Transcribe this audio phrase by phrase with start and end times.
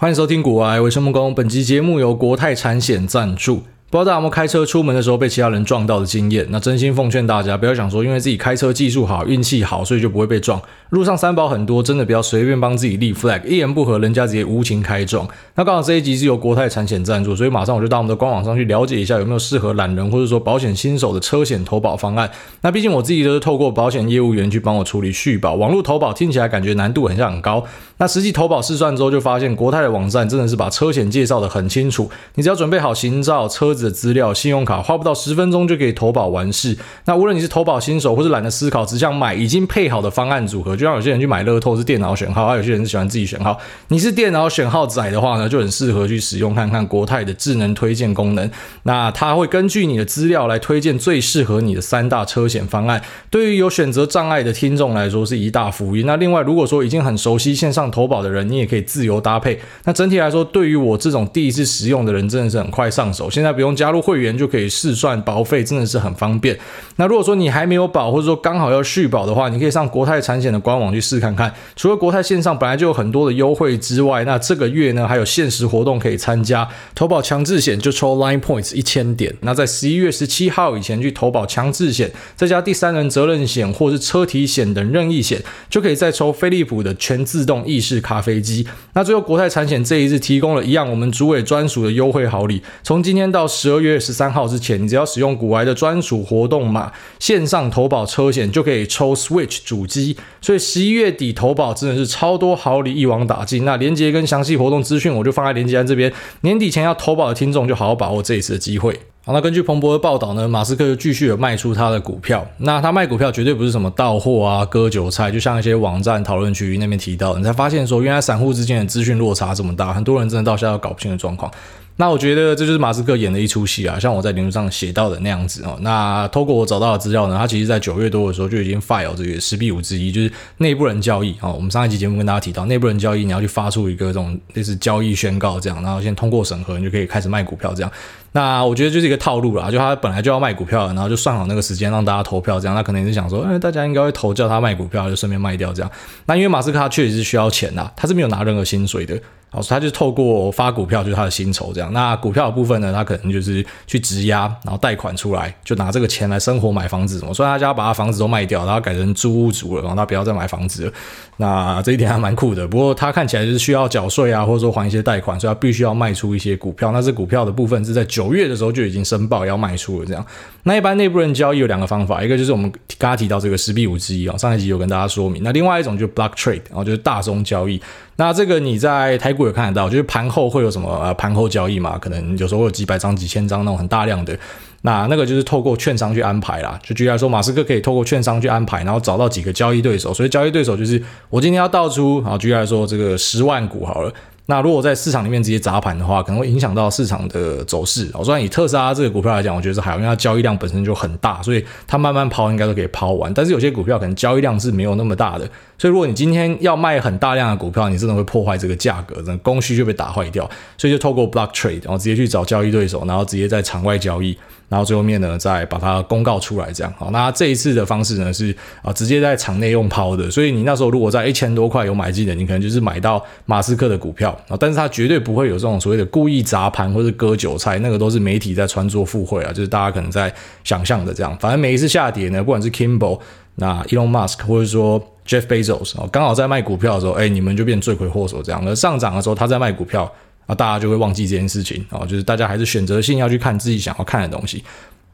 [0.00, 1.34] 欢迎收听古玩，我是木工。
[1.34, 3.64] 本集节目由国泰产险赞助。
[3.90, 6.46] 不知道大家有没有开车出门的时候被其他人撞到的经验？
[6.50, 10.62] 那真心奉劝大家，不要想说因为自己开车技术好、运气好，所以就不会被撞。
[10.90, 15.26] 路上三宝很多，真的不要随便帮自己立 flag，一言不合人家直接无情开撞。
[15.56, 22.30] 那刚好这一集是由国泰产险赞助，所以马上我就到我们的官网上去了解一下有没有适合懒人或者说保险新手的车险投保方案。
[22.60, 27.64] 那毕竟我自己都是透过保险业务员去帮我处理续保，网络投保听起来感觉难度很像很高。
[27.98, 36.76] 那实际投保试算之后，就发现国泰的网站真的是把车险介绍的很清楚，你只要准备好行照、车的资料、信用卡花不到十分钟就可以投保完事。
[37.04, 43.58] 那无论你是投保新手，或是懒得思考，只想买已经配好的方案组合，就像有些人去买乐透是电脑选号，而有些人是喜欢自己选号。
[43.88, 48.50] 你是电脑选号仔的话呢，就很适合去使用看看国泰的智能推荐功能。
[48.84, 53.02] 那它会根据你的资料来推荐最适合你的三大车险方案。
[53.30, 56.04] 对于有选择障碍的听众来说是一大福音。
[56.06, 59.60] 那另外，如果说已经很熟悉线上投保的人，你也可以自由搭配。
[59.84, 63.30] 那整体来说，对于我这种第一次使用的人，真的是很快上手。
[63.30, 66.58] 现在不用加入会员就可以试算保费，真的是很方便。
[66.96, 71.52] 那如果说你还没有保，或者说刚好要续保的话，你可以上国泰产险的官网去试看看。
[71.74, 76.68] 除了国泰线上本来就有很多的优惠之外，那这个月呢还有限时活动可以参加。
[76.94, 79.34] 投保强制险就抽 Line Points 一千点。
[79.40, 88.66] 那在十一月十七号以前去投保强制险，再加第三人责任险或是车体险等任意险，就可以再抽飞利浦的全自动意式咖啡机。
[88.92, 100.16] 那最后国泰产险这一次提供了一样我们主委专属的优惠好礼，从今天到十二月十三号之前，你只要使用股癌的专属活动码，线上投保车险就可以抽 Switch 主机。
[100.40, 103.66] 所以十一月底投保真的是超多好礼一网打尽。
[103.66, 106.10] 那连接跟详细活动资讯我就放在连接栏这边。
[106.40, 108.98] 年底前要投保的听众就好好把握这一次的机会。
[109.22, 112.46] 好，那根据彭博的报道呢，马斯克就继续有卖出他的股票。
[112.56, 121.52] 那他卖股票绝对不是什么倒货啊、割韭菜，就像一些网站讨论区那边提到，你才发现说原来散户之间的资讯落差这么大，很多人真的到现在都搞不清的状况。
[121.96, 125.78] 那我觉得这就是马斯克演的一出戏啊，像我在脸书上写到的那样子哦。
[125.82, 131.52] 那透过我找到的资料呢，他其实在九月多的时候就已经 file 这个十比五之一，就是内部人交易哦。
[131.52, 137.92] 我们上一集节目跟大家提到，内部人交易你要去发出一个这种类似交易宣告这样，然后先通过审核，你就可以开始卖股票这样。
[138.32, 145.90] 那我觉得就是一个套路啦，就他本来就要卖股票，然后就算好那个时间让大家投票这样，他可能也是想说，哎，大家应该会投叫他卖股票，就顺便卖掉这样。
[146.26, 149.20] 那因为马斯克他确实是需要钱呐，他是没有拿任何薪水的。
[149.52, 151.92] 好，他就透过发股票，就是他的薪酬这样。
[151.92, 157.34] 那股票的部分呢，他可能就是去质押，然后贷款出来，就拿这个钱来生活、买房子什么。
[157.34, 160.92] 所以他家把他房子都卖掉，然后改成租屋族了，然后他不要再买房子了。
[161.40, 162.68] 那这一点还蛮酷的。
[162.68, 166.92] 不过他看起来就是需要缴税啊，或者说还一些贷款，所以他必须要卖出一些股票。
[166.92, 170.24] 那这股票的部分是在九月的时候就已经申报要卖出了这样。
[170.64, 175.42] 那一般内部人交易有两个方法，一个就是我们刚刚提到这个十比五之一啊，上一集有跟大家说明。
[175.42, 177.80] 那另外一种就是 block trade，然后就是大宗交易。
[178.16, 181.96] 那这个你在台股有看得到，就是盘后会有什么呃盘后交易嘛？
[181.96, 184.38] 可能有时候会有几百张、几千张那种很大量的，
[184.82, 186.78] 那那个就是透过券商去安排啦。
[186.82, 190.12] 就举例来说，马斯克可以透过券商去安排，然后找到几个交易对手。
[190.14, 194.12] 所以交易对手就是我今天要倒出，好，举例来说这个十万股好了。
[194.46, 198.10] 那如果在市场里面直接砸盘的话，可能会影响到市场的走势。
[198.14, 203.32] 哦，虽然以特斯拉这个股票来讲，我觉得是还好，因为它交易量本身就很大，所以它慢慢抛应该都可以抛完。
[203.32, 205.48] 但是有些股票可能交易量是没有那么大的，
[205.80, 210.48] 所以如果你今天要卖很大量的股票，你真的会破坏这个价格，那供需就被打坏掉。
[210.76, 214.36] 所以就透过 block trade，然后直接去找交易对手，然后直接在场外交易。
[214.68, 217.10] 然后最后面呢，再把它公告出来，这样好。
[217.10, 220.30] 那这一次的方式呢，是啊，直接在场内用抛的。
[220.30, 224.56] 所以你那时候如果在一千多块有买进的，你可能就是买到马斯克的股票啊。
[224.60, 230.30] 但是它绝对不会有这种所谓的故意砸盘或者割韭菜，那个都是媒体在穿凿附会啊，就是大家可能在
[230.62, 231.34] 想象的这样。
[231.40, 233.18] 反正每一次下跌呢，不管是 Kimball、
[233.56, 238.60] 那 Elon Musk 或者说 Jeff Bezos 哦，刚好在卖股票的时候，哎，你们就变罪魁祸首这样。
[238.66, 240.12] 而上涨的时候，他在卖股票。
[240.46, 244.64] 啊大家就会忘记这件事情哦，就是大家还是选择性要去看自己想要看的东西。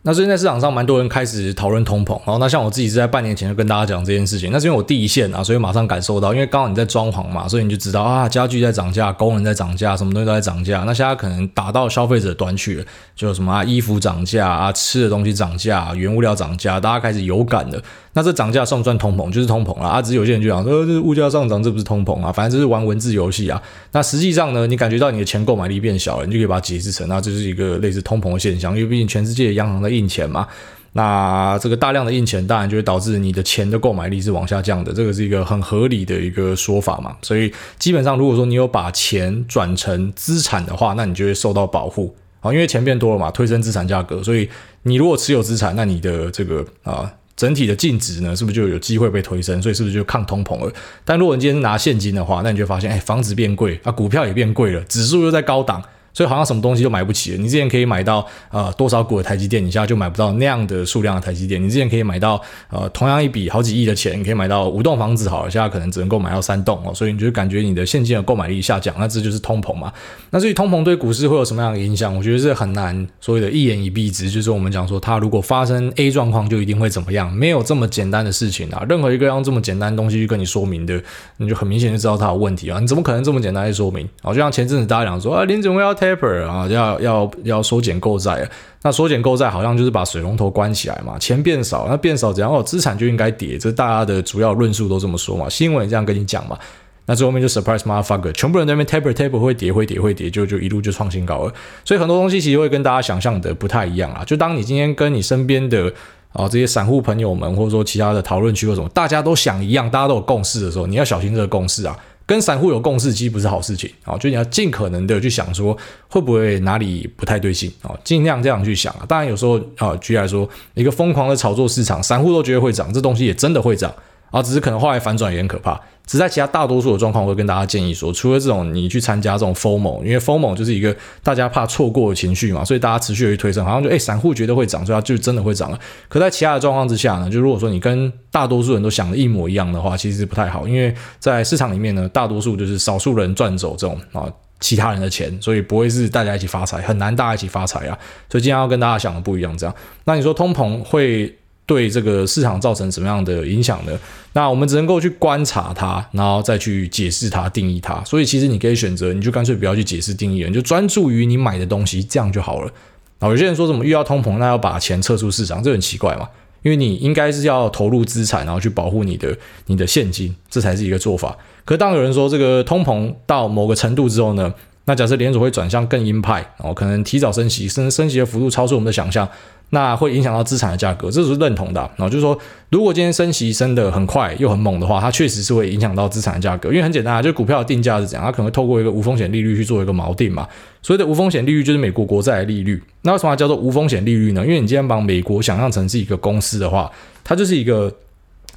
[0.07, 10.85] 那最近在市场上蛮多人开始讨论通膨，然后那像我自己是在半年前就跟大家讲这件事情，那是因为我第一线啊，所以马上感受到，因为刚好你在装潢嘛，所以你就知道啊，家具在涨价，工人在涨价，什么东西都在涨价。
[10.87, 12.85] 那现在可能打到消费者端去了，
[13.17, 17.83] 就什么，衣服涨价啊，吃的东西涨价，原物料涨价，大家开始有感了。
[18.13, 19.31] 那这涨价算不算通膨？
[19.33, 20.01] 就是通膨了啊！
[20.01, 23.61] 只是有些人就讲说，这物价上涨，这不是通膨啊，反正这是玩文字游戏啊。
[23.93, 30.47] 那实际上呢，你感觉到你的钱购买力变小了，你就可以把它解释成，那这是一个类似通膨的现象，因为毕竟全世界的央行在印钱嘛。
[30.93, 37.17] 那这个大量的印钱，当然就会导致你的钱的购买力是往下降的，这个是一个很合理的一个说法嘛。
[37.23, 44.23] 所以基本上，如果说你有把钱转成资产的话，那你就会受到保护啊，因为钱变多了嘛，推升资产价格。
[44.23, 44.49] 所以
[44.85, 47.11] 你如果持有资产，那你的这个啊。
[47.37, 49.61] 整体的净值呢，是不是就有机会被推升？
[49.61, 50.73] 所以是不是就抗通膨了？
[51.05, 55.83] 但如果你今天拿现金的话，那你就发现，哎，房子变贵啊，股票也变贵了，指数又在高档。
[56.17, 57.37] 所以好像什么东西都买不起了。
[57.37, 61.63] 你之前可以买到呃多少股的台积电，你现在就买不到那样的数量的台积电。
[61.63, 62.41] 你之前可以买到
[62.71, 66.95] 呃同样一笔好几亿的钱，你可以买到五栋房子好了，现在可能只能够买到三栋哦。
[66.95, 69.93] 所以你就感觉你的现金的购买力下降，那这就是通膨嘛。
[70.31, 72.17] 那至于通膨对股市会有什么样的影响？
[72.17, 74.31] 我觉得是很难所谓的一言以蔽之。
[74.31, 77.31] 就是我们讲说，它如果发生 A 状况，就一定会怎么样？
[77.31, 78.83] 没有这么简单的事情啊。
[78.89, 80.99] 任何一个用这么简单的东西去跟你说明的，
[81.37, 82.81] 你就很明显就知道它有问题啊。
[82.81, 84.09] 你怎么可能这么简单去说明？
[84.23, 86.87] 哦，就像前阵子大家讲说啊，联准会要 taper 啊，要。
[87.01, 88.49] 要要缩减购债，
[88.83, 92.53] 那缩减购债好像就是把水龙头关起来嘛，钱变少，那变少怎样？
[92.53, 96.59] 哦，资产就应该跌，这大家的主要论述都这么说嘛，新闻也这样跟你讲嘛。
[97.07, 101.53] 那最后面就 surprise motherfucker，全部人在那边 taper taper 会跌会跌会跌，就就一路就创新高了。
[101.85, 104.25] 所以很多东西其实会跟大家想象的不太一样啊。
[104.25, 105.93] 就当你今天跟你身边的
[106.33, 111.97] 啊这些散户朋友们，或者说其他的讨论区或什么，大家都想一样，大家都有共识的时候，你要小心这个共识啊。
[112.27, 113.89] 跟散户有共识其实不是好事情。
[114.05, 115.77] 啊，就你要尽可能的去想说
[116.09, 117.73] 会不会哪里不太对劲。
[117.83, 119.07] 啊，尽量这样去想啊。
[119.09, 123.95] 当然有时候啊，举例来说，一个疯狂的炒作市场，散户都觉得会涨，这东西也真的会涨。
[124.31, 125.81] 啊，只是可能后来反转也很可怕。
[126.07, 135.79] 只在其他大多数的状况，我会跟大家建议说，除了这种你去参加这种 FOMO，因为 FOMO 就是一个大家怕错过的情绪嘛，所以大家持续的去推升，好像就诶散户觉得会涨，所以它就真的会涨了。
[136.09, 147.99] 可在其他的状况之下呢，就如果说你跟大多数人都想的一模一样的话，其实不太好，因为在市场里面呢，大多数就是少数人赚走这种啊其他人的钱，所以不会是大家一起发财，很难大家一起发财啊。
[148.31, 149.75] 所以今天要跟大家想的不一样，这样。
[150.05, 153.93] 那你说通膨会对这个市场造成什么样的影响呢？
[154.33, 158.03] 那我们只能够去观察它，然后再去解释它、定义它。
[158.05, 162.71] 所以其实你可以选择，你就干脆不要去解释定义了，你就专注于你买的东西，这样就好了。
[163.19, 166.29] 啊，有些人说什么遇到通膨，那要把钱撤出市场，这很奇怪嘛？
[166.63, 169.37] 因为你应该是要投入资产，然后去保护你的
[169.67, 171.37] 你的现金，这才是一个做法。
[171.65, 174.55] 可当有人说这个通膨到某个程度之后呢？
[174.89, 179.29] 那假设联储会转向更鹰派，然后可能提早升息，升升息的幅度超出我们的想象，
[179.71, 181.81] 那会影响到资产的价格，这是认同的。
[181.97, 182.39] 然后就是说，
[182.71, 190.47] 如果今天升息升得很快又很猛的话，它确实是会影响到资产的价格，因为很简单啊，就股票的定价是怎样，它可能会透过一个无风险利率去做一个锚定嘛。
[190.83, 192.83] 所谓的无风险利率就是美国国债的利率。
[193.03, 194.43] 那为什么叫做无风险利率呢？
[194.45, 196.91] 因为你今天把美国想象成是一个公司的话，
[197.25, 197.93] 它就是一个。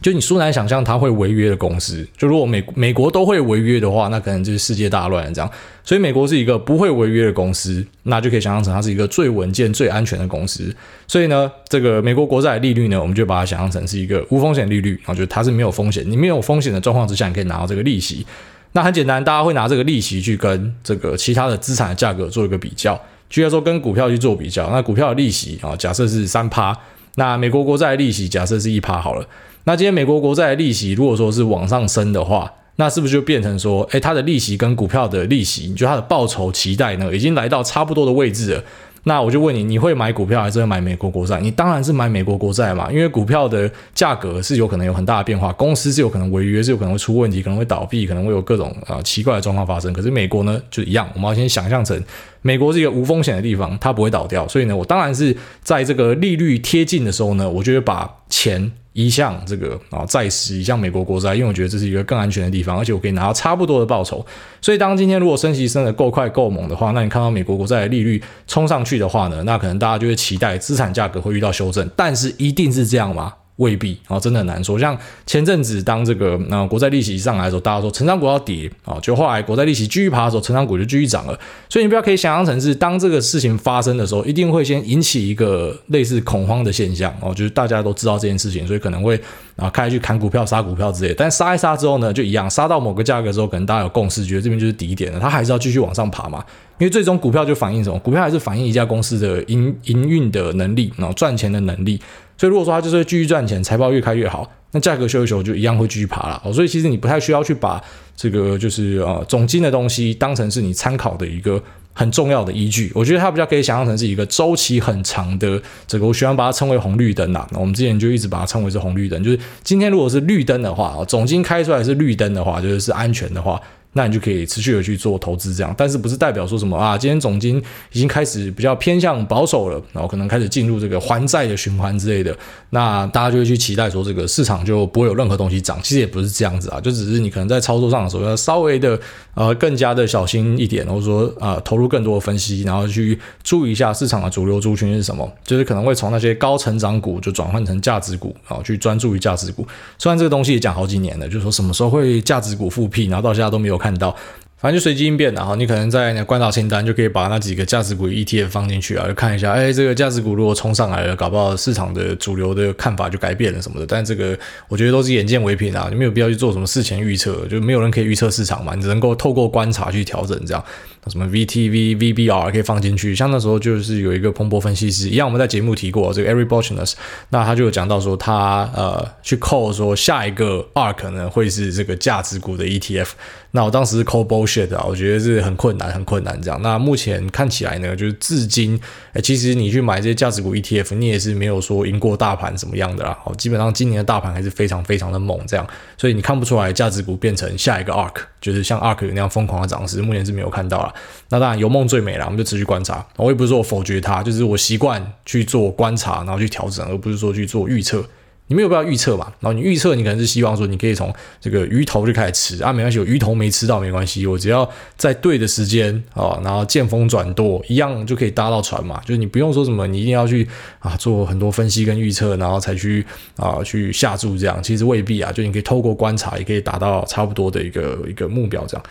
[0.02, 5.52] 就你说难想象它会违约的公司，就如果美美国都会违约的话，那可能就是世界大乱这样。
[5.84, 10.74] 所以美国是一个不会违约的公司，那就可以想象成它是一个最稳健、最安全的公司。
[11.06, 18.26] 所以呢，这个美国国债利率呢，我们就把它想象成是一个无风险利率，然后就它是没有风险，你没有风险的状况之下，你可以拿到这个利息。
[18.72, 22.98] 那很简单，大家会拿这个利息去跟这个其他的资产的价格做一个比较，
[23.30, 24.70] 就要说跟股票去做比较。
[24.70, 26.78] 那股票的利息啊，假设是三趴，
[27.16, 29.28] 那美国国债利息假设是一趴好了。
[29.66, 38.64] 那今天美国国债的利息如果说是往上升的话，那是不是就变成说，诶，它的利息跟股票的利息，你觉得它的报酬期待呢，已经来到差不多的位置了？
[39.04, 41.40] 那我就问你，你会买股票还是会买美国国债？
[41.40, 49.92] 你当然是买美国国债嘛，因为股票的价格是有可能有很大的变化，公司是有可能违约，是有可能会出问题，可能会倒闭，可能会有各种啊、呃、奇怪的状况发生。
[49.94, 52.02] 可是美国呢，就一样，我们要先想象成
[52.42, 54.48] 美国是一个无风险的地方，它不会倒掉。
[54.48, 58.72] 所以呢，我当然是在这个利率贴近的时候呢，我就会把钱。
[59.06, 64.26] 一项这个啊债市，移向美国国债，因为我觉得这是一个更安全的地方，而且我可以拿到差不多的报酬。
[64.62, 73.34] 所以当今天如果升息升的够快够猛的话，那你看到美国国债的利率冲上去的话呢，那可能大家就会期待资产价格会遇到修正，但是一定是这样吗？
[73.60, 74.80] 未必啊、哦，真的很难说。
[74.80, 81.38] 像前阵子当这个那、国债利息上来的时候，大家说成长股要跌啊、哦，就后来国债利息继续爬的时候，成长股就继续涨了。
[81.68, 89.20] 所以你不要可以想象成是当这个事情发生的时候，一定会先引起一个类似恐慌的现象哦，就是大家都知道这件事情，所以可能会
[89.58, 91.16] 啊开始去砍股票、杀股票之类的。
[91.16, 96.42] 但杀一杀之后呢，就一样，杀到某个价格之后，可能大家有共识，觉得这边就是底点了，它还是要继续往上爬嘛。
[96.78, 98.00] 因为最终股票就反映什么？
[98.00, 102.00] 股票还是反映一家公司的营营运的能力，然后赚钱的能力。
[102.40, 106.54] 所以如果说它就是继续赚钱，财报越开越好，那价格修一修就一样会继续爬了。
[106.54, 107.84] 所以其实你不太需要去把
[108.16, 112.90] 这个就是呃总金的东西当成是你参考的一个很重要的依据。
[112.96, 117.46] 我觉得它比较可以想象成是一个周期很长的这个，我喜欢把它称为红绿灯呐。
[117.52, 123.62] 那我们之前就一直把它称为是红绿灯，就是今天如果是绿灯的话，总经开出来是绿灯的话，就是是安全的话。
[123.94, 125.74] 那你就可以持续的去做投资，这样。
[125.78, 126.98] 但是不是代表说什么啊？
[126.98, 132.38] 今天总金已经开始比较偏向保守了，然后可能开始进入这个还债的循环之类的，
[132.70, 135.80] 那大家就会去期待说这个市场就不会有任何东西涨。
[135.82, 139.00] 其实也不是这样子啊，就只是你可能在操作上的时候要稍微的
[139.34, 149.68] 呃更加的小心一点，或者说啊、呃、投入更多的分析，然后去注意一下市场的主流族群是什么，就是可能会从那些高成长股就转换成价值股，然后去专注于价值股。
[149.98, 154.16] 虽然这个东西也讲好几年了，就是说什么时候会价值股复辟，然后到现在都没有看到。
[154.62, 163.86] 反正就随机应变，然后你可能在你的观察清单就可以把那几个价值股 ETF 放进去啊，就看一下，哎，这个价值股如果冲上来了，搞不好市场的主流的看法就改变了什么的。
[163.86, 170.62] 但这个我觉得都是眼见为凭啊，就没有必要去做什么事前预测，就没有人可以预测市场嘛，你只能够透过观察去调整这样。
[171.08, 176.94] 什么 VTV、VBR 可以放进去，像那时候就是有一个彭博分析师一样，我们在节目提过这个 Eric Balchunas，
[177.30, 183.10] 那他就有讲到说他呃去 call 说下一个 ARK 可能会是这个价值股的 ETF，
[183.52, 186.62] 那我当时是 call bullshit 啊，我觉得是很困难很困难这样。
[186.62, 188.80] 那目前看起来呢，就是至今，
[189.14, 193.18] 哎，其实你去买这些价值股 ETF，你也是没有说赢过大盘什么样的啦。
[193.26, 195.66] 哦，基本上今年的大盘还是非常非常的猛这样，
[195.98, 200.89] 所以你看不出来价值股变成下一个 ARK，就是像 ARK 那样疯狂的涨势，目前是没有看到啦。
[201.30, 203.06] 那当然有梦最美了，我们就持续观察。
[203.18, 208.04] 我也不是说我否决它，就是我习惯去做观察，然后去调整，而不是说去做预测。
[208.52, 209.32] 你没有必要预测嘛？
[209.40, 214.68] 然后你预测，你可能是希望说你可以从这个鱼头就开始吃啊，没关系，有鱼头没吃到没关系，我只要
[214.98, 219.00] 在对的时间啊，然后见风转舵，一样就可以搭到船嘛。
[219.06, 220.48] 就是你不用说什么，你一定要去
[220.80, 223.06] 啊做很多分析跟预测，然后才去
[223.36, 225.32] 啊去下注这样，其实未必啊。
[225.32, 228.84] 就你可以透过观察，也可以达到差不多的一个一个目标这样。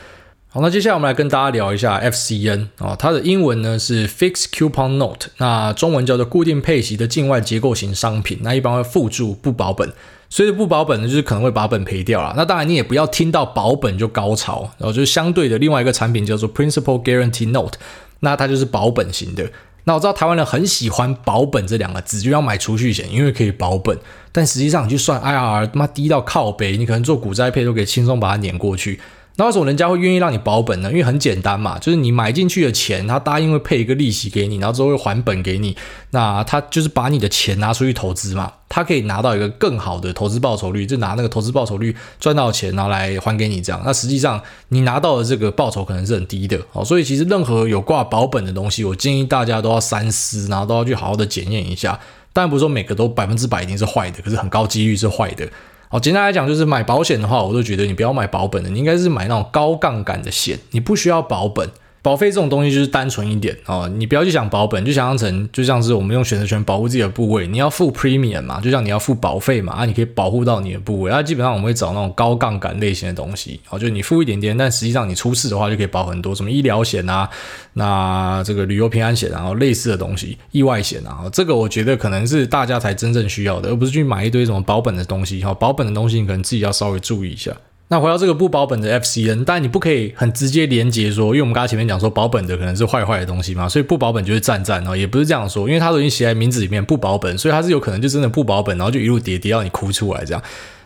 [0.50, 9.92] 好，那接下来我们来跟大家聊一下 FCN 啊，它的英文呢是 Fixed Coupon Note，那中文叫做固定配息的境外结构型商品，那一般会附注不保本，
[10.30, 12.32] 所以不保本呢就是可能会把本赔掉了。
[12.34, 17.78] 那当然你也不要听到保本就高潮，然后就是相对的另外一个产品叫做 Principal Guarantee Note，
[18.20, 19.50] 那它就是保本型的。
[19.84, 23.98] 那我知道台湾人很喜欢保本这两个字，就要买储蓄险，因为可以保本，
[24.32, 28.98] 但实际上你去算 IRR，他妈低到靠北，你可能做股债配都可以轻松把它碾过去。
[29.38, 30.90] 那为什么人家会愿意让你保本呢？
[30.90, 35.76] 因为很简单嘛，就是你买进去的钱，他答应会配一个利息给你，然后之后会还本给你。
[36.10, 43.80] 那他就是把你的钱拿出去投资嘛，他可以拿到一个更好的投资报酬率，就拿那个投资报酬率赚到钱，然后来还给你这样。
[43.84, 46.84] 那实际上你拿到的这个报酬可能是很低的哦。
[46.84, 52.00] 所以其实任何有挂保本的东西，我建议大家都要三思，然后都要去好好的检验一下。
[52.32, 55.48] 当然不是说每个都百分之百一定是坏的，可是很高几率是坏的。
[55.90, 61.70] 好，简单来讲，就是买保险的话，我都觉得你不要买保本的，你应该是买那种高杠杆的险，你不需要保本。
[62.08, 77.28] 保费这种东西就是单纯一点哦，你不要去想保本，就想象成就像是我们用选择权保护自己的部位，你要付 premium 嘛，就像你要付保费嘛，啊，你可以保护到你的部位，啊，基本上我们会找那种高杠杆类型的东西，哦，就你付一点点，但实际上你出事的话就可以保很多，什么医疗险啊，
[77.74, 87.52] 那这个旅游平安险，然后类似的东西，意外险啊，这个我觉得可能是大家才真正需要的，而不是去买一堆什么保本的东西，哈，保本的东西你可能自己要稍微注意一下。
[87.90, 100.42] 那回到这个不保本的 FCN，当然你不可以很直接连接说，因为我们刚才前面讲说保本的可能是坏坏的东西嘛，所以不保本就是赞赞哦，也不是这样说，因为它都已经写在名字里面不保本，所以它是有可能就真的不保本，然后就一路跌跌到你哭出来这样。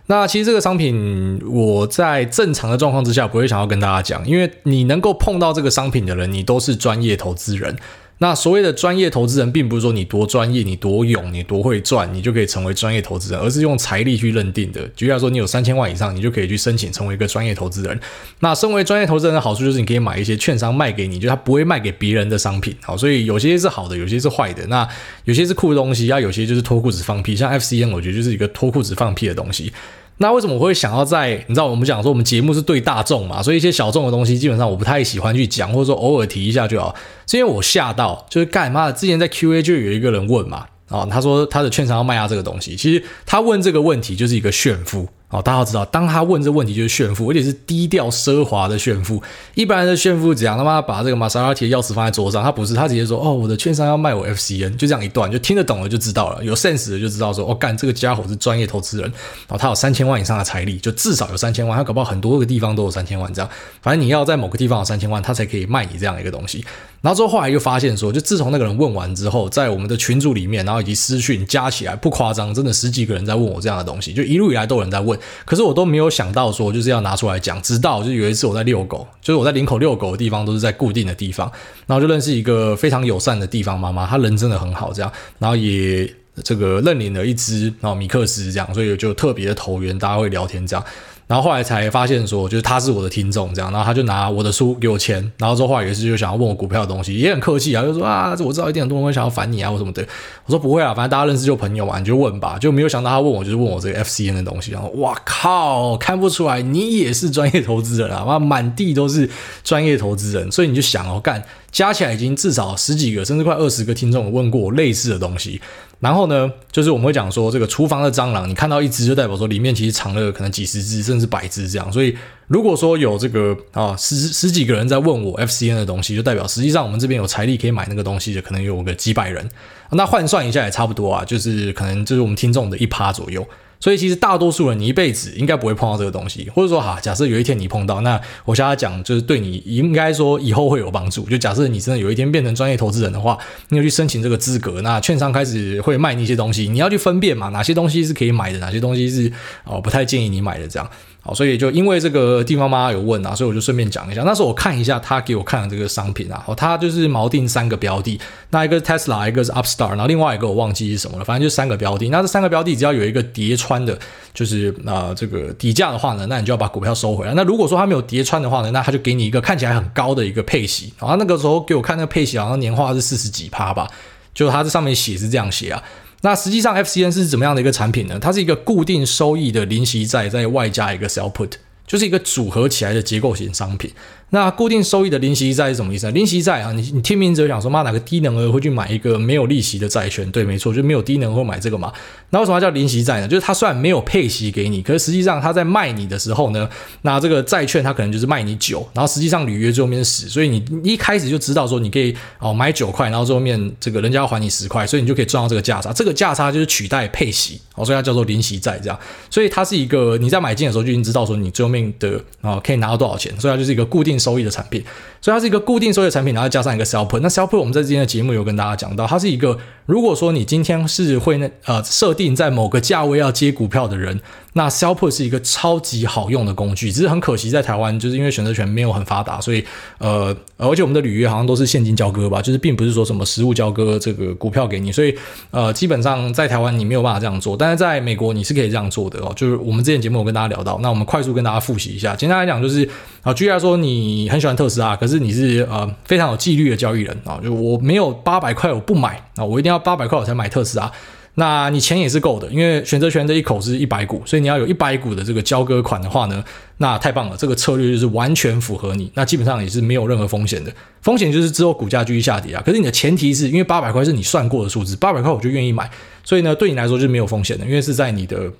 [0.06, 7.76] 那其实这个商品我在正常的状况之下不会想要跟大家讲，因为你能够碰到这个商品的人，你都是专业投资人。
[8.22, 14.80] 那所谓的专业投资人，并不是说你多专业、你多勇、你多会赚，你就可以成为专业投资人，而是用财力去认定的。
[14.94, 17.98] 举例来说，你有三千万以上，你就可以去申请成为一个专业投资人。
[18.38, 22.72] 那身为专业投资人的好处就是，你可以买一些券商卖给你，就他不会卖给别人的商品。
[22.82, 24.64] 好，所以有些是好的，有些是坏的。
[24.68, 24.88] 那
[25.24, 27.34] 有些是酷的东西，啊，有些就是脱裤子放屁。
[27.34, 29.72] 像 FCN，我觉得就是一个脱裤子放屁的东西。
[30.18, 36.94] 那为什么我会想要在你知道我们讲说我们节目是对大众嘛，所以一些小众的东西基本上我不太喜欢去讲，或者说偶尔提一下就好。
[37.26, 38.92] 是因为我吓到，就是干嘛？
[38.92, 45.08] 之前在 Q&A 就有一个人问嘛，啊，他说他的券商要卖他这个东西，其实他问这个问题就是一个炫富。
[45.32, 49.22] 哦，大家要知道，当他问这问题就是炫富，而且是低调奢华的炫富。
[49.54, 50.58] 一般的炫富怎样？
[50.58, 59.10] 他妈把这个玛莎拉蒂的钥匙放在桌上，他不是，他直接说：“哦，我的券商要卖我 FCN。”就这样一段，就听得懂了就知道了，有 sense 的就知道说：“哦，干这个家伙是专业投资人。”
[59.48, 63.50] 然后他有三千万以上的财力，就至少有三千万，他搞不好很多个地方都有三千万这样。
[63.80, 66.62] 反正你要在某个地方有三千万，他才可以卖你这样一个东西。
[67.00, 77.60] 然后之后后来又发现说，就自从那个人问完之后，在我们的群组里面，然后以及私讯加起来不夸张，真的十几个人在问我这样的东西，就一路以来都有人在问，可是我都没有想到说就是要拿出来讲。
[77.62, 81.50] 直到就有一次我在遛狗，就是我在林口遛狗的地方都是在固定的地方，
[81.86, 86.12] 然后就认识一个非常友善的地方妈妈，她人真的很好，这样，然后也
[86.42, 90.84] 这个认领了一只然后米克斯这样，所以就特别的投缘，大家会聊天这样。
[91.32, 100.06] 然后后来才发现说，就是他是我的听众这样，然后他就拿我的书给我签，然后之后后来也是就想要问我股票的东西，也很客气啊，就说啊，我知道一定很多人会想要烦你啊或什么的，
[100.44, 109.30] 我说不会啊，反正大家认识就朋友嘛，你就问吧，就没有想到他问我就是问我这个 FCN 的东西，然后哇靠，看不出来你也是专业投资人啊，妈满地都是
[109.64, 111.42] 专业投资人，所以你就想哦干。
[111.72, 115.60] 加起来已经至少十几个，甚至快二十个听众问过我类似的东西。
[115.98, 121.90] 然后呢，就是我们会讲说，这个厨房的蟑螂，你看到一只就代表说里面其实藏了可能几十只，甚至百只这样。
[121.92, 122.14] 所以
[122.48, 129.48] 如果说有这个啊十十几个人在问我 FCN 的东西，就代表实际上我们这边有财力可以买那个东西的，可能有个几百人。
[129.92, 133.46] 那换算一下也差不多啊，就是可能就是我们听众的一趴左右。
[133.82, 141.24] 所以其实大多数人你一辈子应该不会碰到这个东西，或者说哈，假设有一天你碰到，那我现在讲就是对你应该说以后会有帮助。
[141.24, 143.36] 就假设你真的有一天变成专业投资人的话，
[143.70, 149.32] 你要去申请这个资格，那券商开始会卖那些东西，你要去分辨嘛，哪些东西是可以买的，哪些东西是
[149.64, 150.88] 哦不太建议你买的这样。
[151.24, 154.24] 好，所以就因为这个地方妈妈有问啊，所以我就顺便讲一下。
[154.24, 162.08] 那时候我看一下他给我看的这个商品啊，哦，他就是锚定三个标的，那一个是 Tesla，一个是 Upstart，然后另外一个我忘记是什么了，反正就三个标的。
[162.08, 163.96] 那这三个标的只要有一个叠穿的，
[164.34, 167.32] 就是啊、呃、这个底价的话呢，那你就要把股票收回来。
[167.34, 170.92] 那如果说它没有叠穿的话呢，那他就给你一个看起来很高的一个配息。
[170.98, 173.88] 然后那个时候给我看那个配息好像年化是四十几趴吧，
[174.34, 175.80] 就它这上面写是这样写啊。
[176.22, 178.18] 那实际上 FCN 是怎么样的一个产品呢？
[178.18, 181.50] 它是一个固定收益的零息债，再外加一个 sell put，
[181.86, 183.92] 就是一个组合起来的结构型商品。
[184.34, 186.12] 那固定收益的领息债是什么意思呢？
[186.12, 190.28] 领息债啊，你你听名字就想说，妈，哪个低能儿会去买一个没有利息的债券？
[190.30, 191.92] 对，没错，就没有低能会买 这个嘛。
[192.30, 193.28] 那为什么叫领息债呢？
[193.28, 196.66] 就是它虽然没有配息给你，可是实际上它在卖你的时候呢，
[197.02, 205.92] 那这个债券它可能就是卖你九，然后实际上履约最后面是十，所以你一开始就知道说你可以哦买九块，然后最后面这个人家要还你十块，所以你就可以赚到这个价差。
[205.92, 208.98] 这个价差就是取代配息，哦，所以它叫做领息债这样。
[209.28, 214.84] 所以它是一个你在买进的时候就已经知道说你最后面的啊可以拿到多少钱，所以它就是一个固定收益的产品。
[215.22, 217.20] 所以它是一个固定收益产品，然后加上一个 sell put。
[217.20, 224.20] 那 sell put 我们在之前的节目有跟大家讲到，它是一个如果说你今天是会那呃设定在某个价位要接股票的人。
[224.54, 229.64] 那 sell put 是一个超级好用的工具，只是很可惜在台湾，就是因为选择权没有很发达，所以
[229.96, 235.16] 呃，而且我们的履约好像都是现金交割吧，就是并不是说什么实物交割这个股票给你，所以
[235.52, 239.32] 呃，基本上在台湾你没有办法这样做，但是在美国你是可以这样做的哦。
[239.34, 242.86] 就是我们之前节目有跟大家聊到，那我们快速跟大家复习一下，简单来讲就是
[243.22, 250.90] 啊，举例来说，你很喜欢特斯拉，可是是你是呃非常有纪律的交易人啊，就我没有八百块我不买啊，我一定要八百块我才买特斯拉。
[251.34, 256.44] 那你钱也是够的，因为选择权这一口是一百股，所以你要有一百股的这个交割款的话呢，
[256.76, 260.70] 那太棒了，这个策略就是完全符合你，那基本上也是没有任何风险的，
[261.00, 262.62] 风险就是之后股价继续下跌啊。
[262.66, 265.90] 可是你的前提是因为八百块是你算过的数字，八百块我就愿意买，
[266.22, 268.52] 所以呢，对你来说就是没有风险的，因为是在你的。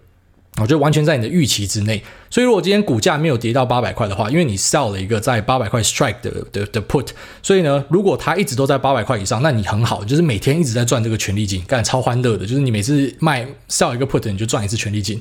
[0.59, 7.09] 我觉得完全在你的预期之内，所以如果今天股价没有跌到八百块的话，因为你 sell 了一个在八百块 strike 的的的 put，
[7.43, 15.19] 所以呢，如果它一直都在八百块以上，那你很好，就是每天一直在赚这个权利金，干超欢乐的，就是你每次卖 sell 一个 put，你就赚一次权利金。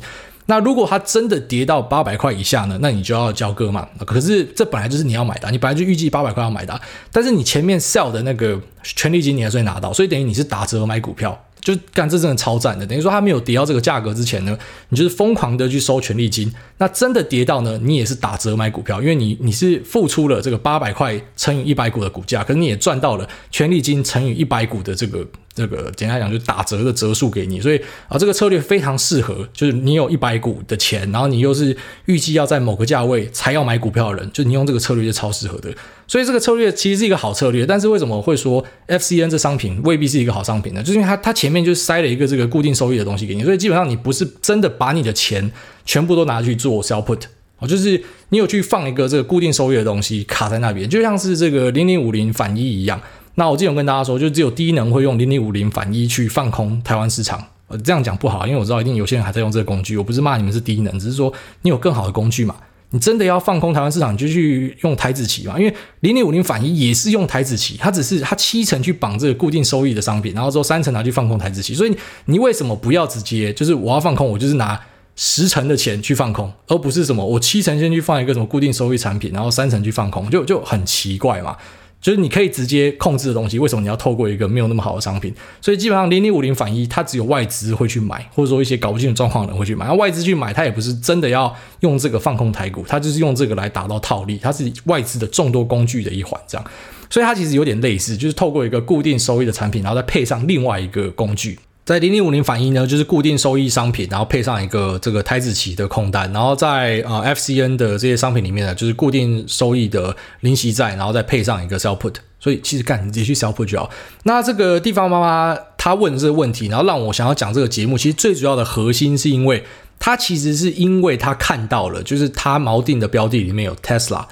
[0.48, 3.88] 那如果它真的跌到八百块以下呢，那你就要交割嘛。
[4.06, 11.42] 可是这本来就是你要买的，你本来就预计八百块要买的，但是你前面 sell 的那个权利金你还是拿到，所以等于你是打折买股票。
[11.62, 14.58] 就干这真的超赞的，等于说它没有跌到这个价格之前呢，
[14.90, 16.52] 你就是疯狂的去收权利金。
[16.80, 25.26] 那真的跌到呢，你也是打折买股票，因为你你是付出了这个八百块乘以一百股的股价，可是你也赚到了权利金乘以一百股的这个。
[25.54, 35.70] 这个简单来讲，就是打折的折数给你，所以啊，这个策略非常适合，就是你有一百股的钱，然后你又是预计要在某个价位才要买股票的人，就你用这个策略就超适合的。
[36.08, 40.82] 所以这个策略其实是一个好策略，但是为什么会说 FCN 这商品未必是一个好商品呢？
[40.82, 45.52] 就是因为它它前面就塞了一个这个固定收益的东西给你，所以基本上你不是真的把你的钱
[45.86, 47.22] 全部都拿去做 sell put
[47.60, 53.02] 哦，就是你有去放一个这个固定收益的东西卡在那边，就像是这个零零五零反一一样。
[53.36, 57.44] 那我之前跟大家说，就只有低能会用零零五零反一去放空台湾市场。
[57.68, 59.96] 呃，这样讲不好，因为我知道一定有些人还在用这个工具。
[59.98, 62.56] 我不是骂你们是低能，只是说你有更好的工具嘛。
[62.90, 65.58] 你真的要放空台湾市场，你就去用台指期嘛。
[65.58, 71.74] 因为零零五零反一也是用台指期，它只是它七成去绑这个固定收益的商品，然后之后三成拿去放空台指期。
[71.74, 74.78] 所以你为什么不要直接就是我要放空，我就是拿
[75.16, 81.56] 十成的钱去放空，而不是什么我七成先去放一个什么固定收益产品，然后三成去放空，就就很奇怪嘛。
[82.02, 85.34] 就是你可以直接控制的东西，为什么你要透过一个没有那么好的商品？
[85.62, 89.86] 所以基本上零零五零反一，它只有外资会去买，或者说一些搞不清楚状况的人会去买。
[89.86, 96.68] 那外资去买，它也不是真的要用这个放空台股，它就是用这个来达到套利，它是外资的众多工具的一环，这样。
[97.10, 101.60] 所以它其实有点类似，就是透过一个固定收益的产品，然后再配上另外一个工具。
[101.92, 112.14] 在零零五零反一呢，就是固定收益商品，然后配上一个这个台子期的空单，然后在呃 FCN 的这些商品里面呢，就是固定收益的领息债，然后再配上一个 sell put。
[112.40, 113.90] 所以其实干你直接去 sell put 就好。
[114.24, 119.66] 那这个地方妈妈她问这个问题，然后让我想要讲这个节目，其实最主要的核心是因为
[120.00, 124.24] 她其实是因为她看到了，就是她锚定的标的里面有 Tesla，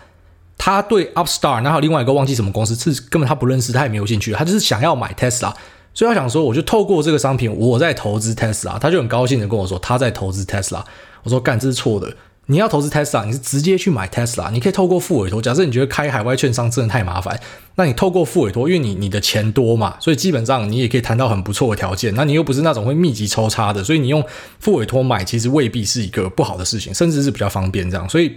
[0.57, 5.53] 她对 Upstar，然后另外一个忘记什么公司，是根本她不认识，她也没有兴趣，她就是想要买 Tesla。
[5.93, 10.83] 所以他想说，我就透过这个商品，我在投资 Tesla，他就很高兴的跟我说他在投资 Tesla。
[11.23, 15.41] 我说干，这是错的，你要投资 Tesla，你是直接去买 Tesla，你可以透过副委托。
[15.41, 17.37] 假设你觉得开海外券商真的太麻烦，
[17.75, 22.13] 那你透过副委托，因为你你的钱多嘛，所以基本上你也可以谈到很不错的条件。
[22.15, 24.23] 那你又不是那种会密集抽插的，所以你用
[24.59, 28.07] 副委托买其实未必是一个不好的事情，甚至是比较方便这样。
[28.07, 28.33] 所以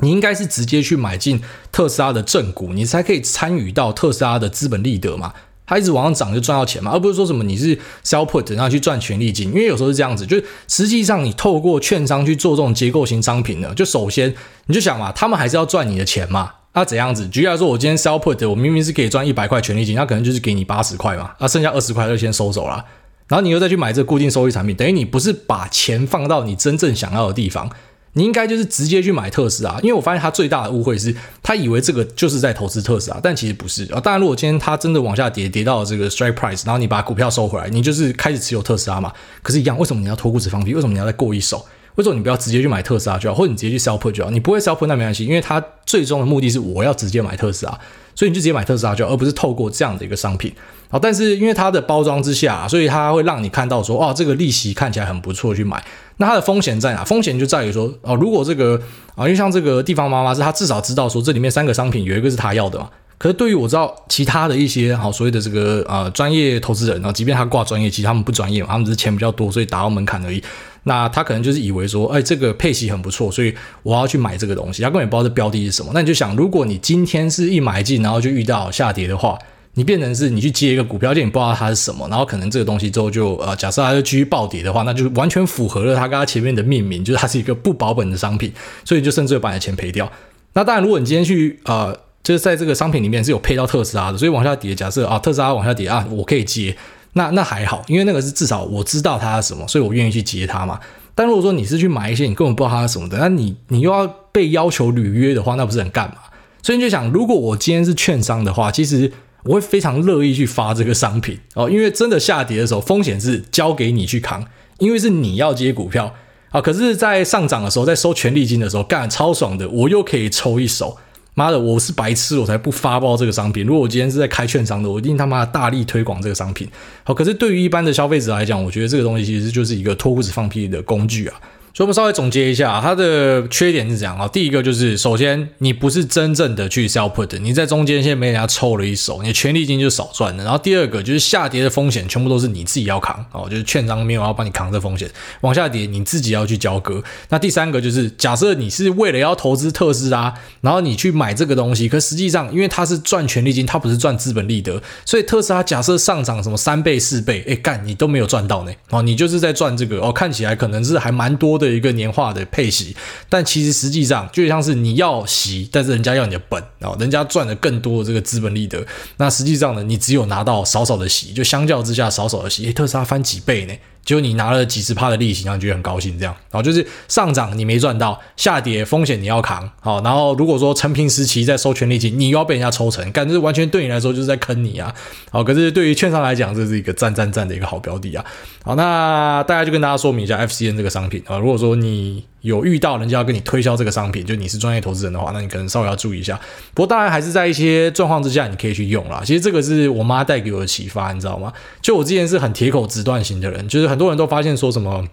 [0.00, 5.34] 你应该是直接去买进特斯拉的正股，你才可以参与到特斯拉的资本利得嘛。
[5.72, 14.34] 它一直往上涨就赚到钱嘛，而不是说什么你是 sell put 然后去赚权利金，因为有时候是这样子，就是实际上你透过券商去做这种结构型商品呢，就首先
[14.66, 17.26] 你就想嘛，他们还是要赚你的钱嘛，那、怎样子？
[17.28, 22.84] 举例来说，我今天 sell put，我明明是可以赚一百块权利金，那可能就是给你八十块嘛，那、剩下二十块就先收走了，
[23.28, 27.70] 然后你又再去买这个固定收益产品，等于你不是把钱放到你真正想要的地方。
[28.14, 33.98] 你应该就是直接去买特斯拉，因为我发现他最大的误会是，他以为这个就是在投资特斯拉，但其实不是啊。
[33.98, 39.12] 当然，如果今天它真的往下跌，跌到了这个 strike price，然后你把股票收回来，你就是开始持有特斯拉嘛。
[39.42, 40.74] 可是，一样，为什么你要脱裤子放屁？
[40.74, 41.64] 为什么你要再过一手？
[41.94, 44.30] 为什么你不要直接去买特斯拉就好，或者你直接去 sell put 就好？
[44.30, 47.78] 你不会 sell put 那没关系，因为它最终的目的是我要直接买特斯拉，
[48.14, 50.52] 所以你就直接买特斯拉就好，而不是透过这样的一个商品。
[50.88, 55.82] 好，但是因为它的包装之下，所以它会让你看到说，哦，这个利息看起来很不错，去买。
[56.18, 57.04] 那它的风险在哪？
[57.04, 58.80] 风险就在于说，哦，如果这个
[59.14, 62.88] 啊，因为像这个地方妈妈是她至少知道说这里面三个商品有一个是她要的嘛。
[63.18, 70.42] 可是对于我知道其他的一些好所谓的这个呃专业投资人啊，即便他挂专业，其实他们不专业，他们只是钱比较多，所以达到门槛而已。
[70.82, 74.82] 那他可能就是以为说，哎，这个配息很不错，所以我要去买这个东西。
[74.82, 75.92] 他根本也不知道这标的是什么。
[75.94, 79.38] 那你就想，如果你今天是一买进，然后就遇到下跌的话。
[79.74, 88.52] 你变成是你去接一个股票，而且你不知道它是什么，然后可能这个东西之后就呃，假设它就继续暴跌的话，那就完全符合了它刚刚前面的命名，就是它是一个不保本的商品，
[88.84, 90.10] 所以就甚至会把你的钱赔掉。
[90.52, 96.76] 那当然，如果你今天去呃，就是在这个商品里面是有配到特斯拉的，所以往下跌，假设啊特斯拉往下跌啊，我可以接，
[97.14, 100.78] 那那还好，因为那个是至少我知道它是什么，所以我愿意去接它嘛。
[101.14, 106.16] 但如果说你是去买一些你根本不知道它是什么的，那你你又要被要求履约的话，那不是很干嘛？
[106.62, 109.10] 所以你就想，如果我今天是券商的话，其实。
[109.44, 114.46] 我会非常乐意去发这个商品哦，因为真的下跌的时候，风险是交给你去扛，
[114.78, 116.14] 因为是你要接股票
[116.50, 116.60] 啊。
[116.60, 120.96] 可是，在上涨的时候，在收权利金的时候，干超爽的，我又可以抽一手。
[121.34, 123.64] 妈的，我是白痴，我才不发包这个商品。
[123.64, 126.68] 如果我今天是在开券商的，我一定他妈大力推广这个商品。
[127.04, 131.40] 好，可是对于一般的消费者来讲，我觉得这个东西其实就是一个脱裤子放屁的工具啊。
[131.74, 134.28] 所以我们稍微总结一下，它的缺点是这样啊。
[134.28, 140.44] 第一个就是，首先你不是真正的去 sell put，你在中间先被人家抽了一手，你的权利金就少赚了。
[140.44, 147.02] 然后第二个就是下跌的风险全部都是你自己要扛哦，就是券商没有要帮你扛这风险，往下跌你自己要去交割。
[147.30, 161.72] 那第三个就是，假设你是为了要投资特斯拉，然后你去买这个东西，可实际上因为它是赚权利金，它不是赚资本利得，所以特斯拉假设上涨什么三倍四倍，哎干你都没有赚到呢哦，你就是在赚这个哦，看起来可能是还蛮多的。
[161.72, 162.94] 一个年化的配息，
[163.30, 173.74] 但其实实际上就像是你要息，但是人家要你的本啊，人家赚的更多的这个资本利得，那实际上呢，你只有拿到少少的息，就相较之下少少的息，诶，特斯拉翻几倍呢？
[174.04, 184.92] 就你拿了几十趴的利息，然后你觉得很高兴，这样，然后就是上涨你没赚到，下跌风险你要扛，好，然后如果说成平时期在收权利金，你又要被人家抽成，感觉完全对你来说就是在坑你啊，
[185.30, 188.24] 好，可是对于券商来讲，这是一个赞赞赞的一个好标的啊，
[188.64, 196.40] 好，那大家就跟大家说明一下 FCN 这个商品啊，如果说你有遇到人家要跟你推销这个商品，就你是专业投资人的话，那你可能稍微要注意一下，
[196.74, 201.52] 不过当然还是在一些状况之下你可以去用啦，其实这个是我妈带给我的启发，你知道吗？
[201.80, 203.92] 就我之前是很铁口直断型的人，就是。
[203.92, 205.06] 很多人都发现说什么，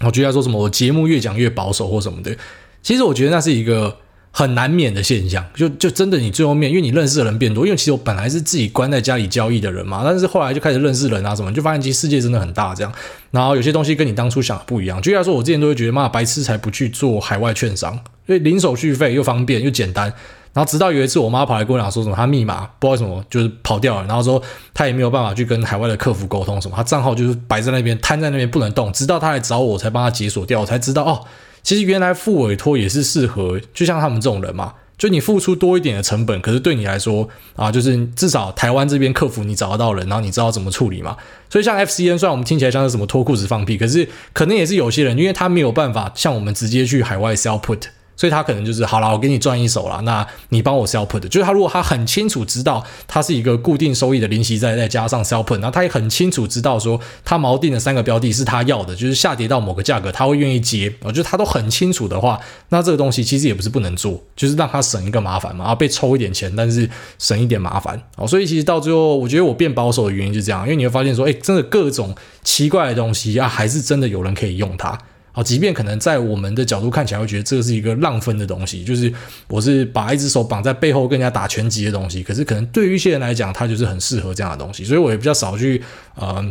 [0.00, 2.36] 我觉得说什么，我节目越讲越保守或什么的。
[2.82, 3.96] 其实我觉得那是一个
[4.38, 5.42] 很难免的现象。
[5.54, 12.92] 就就真的你最后面，因为你认识的人变多，因为其实我本来是自己关在家里交易的人嘛，但是后来就开始认识人啊什么，就发现其实世界真的很大这样。
[13.30, 15.00] 然后有些东西跟你当初想的不一样。
[15.00, 17.94] 就像说，我之前都会觉得妈白痴才不去做海外券商，
[18.26, 20.12] 因为零手续费又方便又简单。
[20.52, 31.20] 然后直到有一次，我妈跑来跟我讲说什么，她密码不知道什么就是跑掉了，然后说她也没有办法去跟海外的客服沟通什么，她账号就是摆在那边瘫在那边不能动，直到她来找我才帮她解锁掉，我才知道哦，
[31.66, 41.16] 其实原来副委托也是适合，就像他们这种人嘛，就你付出多一点的成本，可是对你来说啊，就是至少台湾这边客服你找得到人，然后你知道怎么处理嘛。
[41.50, 47.80] 所以像 FCN，虽然我们听起来像是什么脱裤子放屁，可是可能也是有些人，因为他没有办法像我们直接去海外 sell put。
[48.16, 68.26] 所以他可能就是好了，我给你赚一手了，那你帮我 sell put，就是他如果他很清楚知道他是一个固定收益的零息债，再加上 sell put，然后他也很清楚知道说他锚定的三个标的是他要的，就是下跌到某个价格他会愿意接，我觉得他都很清楚的话，那这个东西其实也不是不能做，就是让他省一个麻烦嘛，啊被抽一点钱，但是省一点麻烦哦。
[68.26, 74.98] 所以其实到最后，我觉得我变保守的原因就是这样，因为你会发现说，哎，真的各种奇怪的东西啊，还是真的有人可以用它。
[75.36, 79.12] 哦，即便可能在我们的角度看起来会觉得这是一个浪费的东西，就是
[79.48, 85.82] 我是把一只手绑在背后更加打拳击的东西，可是可能对于一些人来讲，他就是很适合这样的东西，所以我也比较少去
[86.14, 86.44] 呃。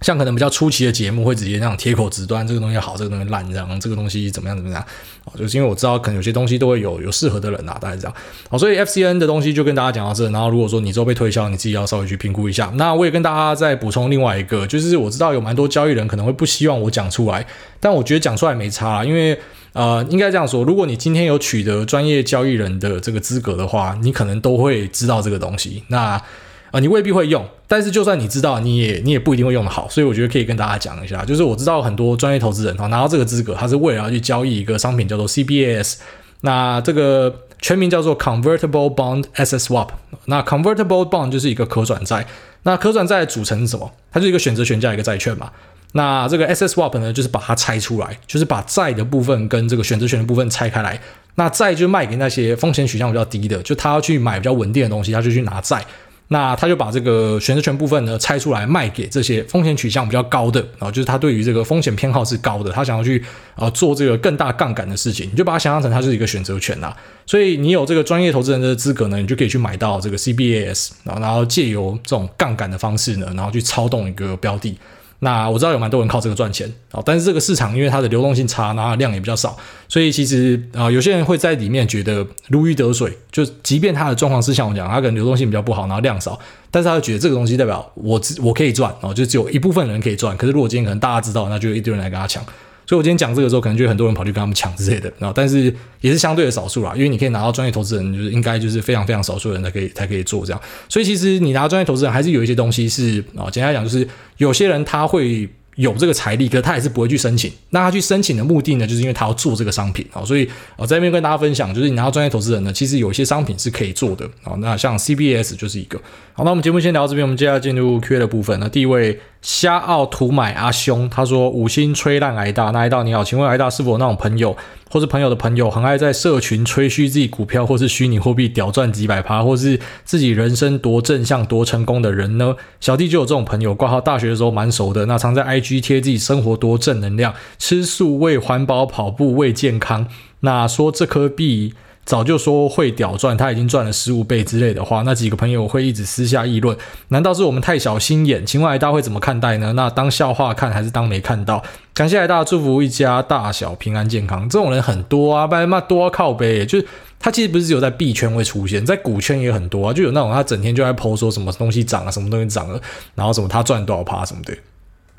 [0.00, 4.84] 像可能比较初期的节目会直接那样铁口直断，这个东西好，这个东西烂，这样这个东西怎么样怎么样？
[5.24, 8.14] 哦，就是因为我知道可能有些东西都会有有适合的人啊，大概这样。
[8.48, 10.28] 好，所以 FCN 的东西就跟大家讲到这。
[10.30, 12.72] 然后如果说你之后被推销，你自己要稍微去评估一下。
[12.76, 17.44] 那我也跟大家再补充另外一个，就是我知道有蛮多交易人可能会不希望我讲出来，
[17.80, 19.38] 但我觉得讲出来没差，因为
[19.72, 25.82] 呃，应该这样说，如果你今天有取得专业交易人的这个资格的话，你可能都会知道这个东西。
[25.88, 26.20] 那
[26.70, 35.94] 啊、你未必会用，但是就算你知道，你也你也不一定会用得好，所以我觉得可以跟大家讲一下，就是我知道很多专业投资人哈拿到这个资格，他是为了要去交易一个商品叫做 CBAS，
[36.42, 39.88] 那这个全名叫做 Convertible Bond Asset Swap，
[40.26, 42.26] 那 Convertible Bond 就是一个可转债，
[42.64, 43.90] 那可转债的组成是什么？
[44.12, 45.50] 它就是一个选择权加一个债券嘛，
[45.92, 51.00] 那这个 Asset Swap 呢，就是把它拆出来，就是把债的部分跟这个选择权的部分拆开来，
[51.36, 55.84] 那债就卖给那些风险取向比较低的，就他要去买比较稳定的东西，他就去拿债。
[56.28, 63.22] 那他就把这个选择权部分呢拆出来卖给这些风险取向比较高的，然后就是他对于这个风险偏好是高的，他想要去
[63.56, 66.96] 呃做这个更大杠杆的事情，你就把它想象成它是一个选择权啦。
[67.26, 74.76] 所以你有这个专业投资人的资格呢，你就可以去买到这个 CBAS，然后然后借由这种杠杆的方式呢，然后去操纵一个标的。
[75.20, 79.56] 那我知道有蛮多人靠这个赚钱啊，但是这个市场因为它的流动性差，然后量也比较少，
[79.88, 86.38] 所以其实啊、有些人会在里面觉得如鱼得水，就即便它的状况是像我讲，它可能流动性比较不好，然后量少，
[86.70, 92.44] 但是他就觉得这个东西代表我我可以赚哦，就只有一部分人可以赚，可是如果今天可能大家知道，那就一堆人来跟他抢。
[92.88, 100.60] 所以，我今天讲这个时候，可能就有很多人跑去跟他们抢之类的，然后，但是也是相对的少数啦，因为你可以拿到专业投资人，就是应该就是非常非常少数人才可以才可以做这样。
[100.88, 105.48] 所以，其实你拿到专业投资人，还是有一些东西是啊，简单来讲，就是有些人他会。
[105.78, 107.52] 有这个财力，可他也是不会去申请。
[107.70, 110.24] 那他去申请的目的呢，就是因为他要做这个商品啊。
[110.24, 110.44] 所以
[110.76, 114.54] 我在这边跟大家分享，就是你拿到专业投资人呢，其实有一些商品是可以做的啊。
[114.58, 115.96] 那像 CBS 就是一个。
[116.38, 118.60] 好，那我们节目先聊到这边，我们接下来进入 Q&A 的部分。
[118.60, 119.18] 那第一位。
[119.40, 124.56] 虾奥图买阿兄，他说五星吹烂挨大，那挨大你好，请问挨大是否有那种朋友，
[124.90, 132.56] 或是朋友的朋友，很爱在社群吹嘘自己股票或是虚拟货币屌赚几百趴，或是自己人生多正向多成功的人呢？
[132.80, 140.08] 小弟就有这种朋友，挂号大学的时候蛮熟的，那常在 IG 贴自己生活多正能量，吃素为环保跑步为健康，
[140.40, 141.74] 那说这颗币。
[142.08, 146.74] 早就说会屌赚，他已经赚了十五倍之类的话，那几个朋友会一直私下议论，
[147.08, 148.46] 难道是我们太小心眼？
[148.46, 149.74] 请问挨大会怎么看待呢？
[149.74, 151.62] 那当笑话看还是当没看到？
[151.92, 154.48] 感谢挨大，祝福一家大小平安健康。
[154.48, 156.86] 这种人很多啊，不然嘛多靠背，就是
[157.18, 162.80] 他其实不是只有在币圈会出现，在股圈也很多啊，就有那种他整天就在 po 说什么东西涨了，什么东西涨了，
[163.16, 164.56] 然后什么他赚多少趴什么的。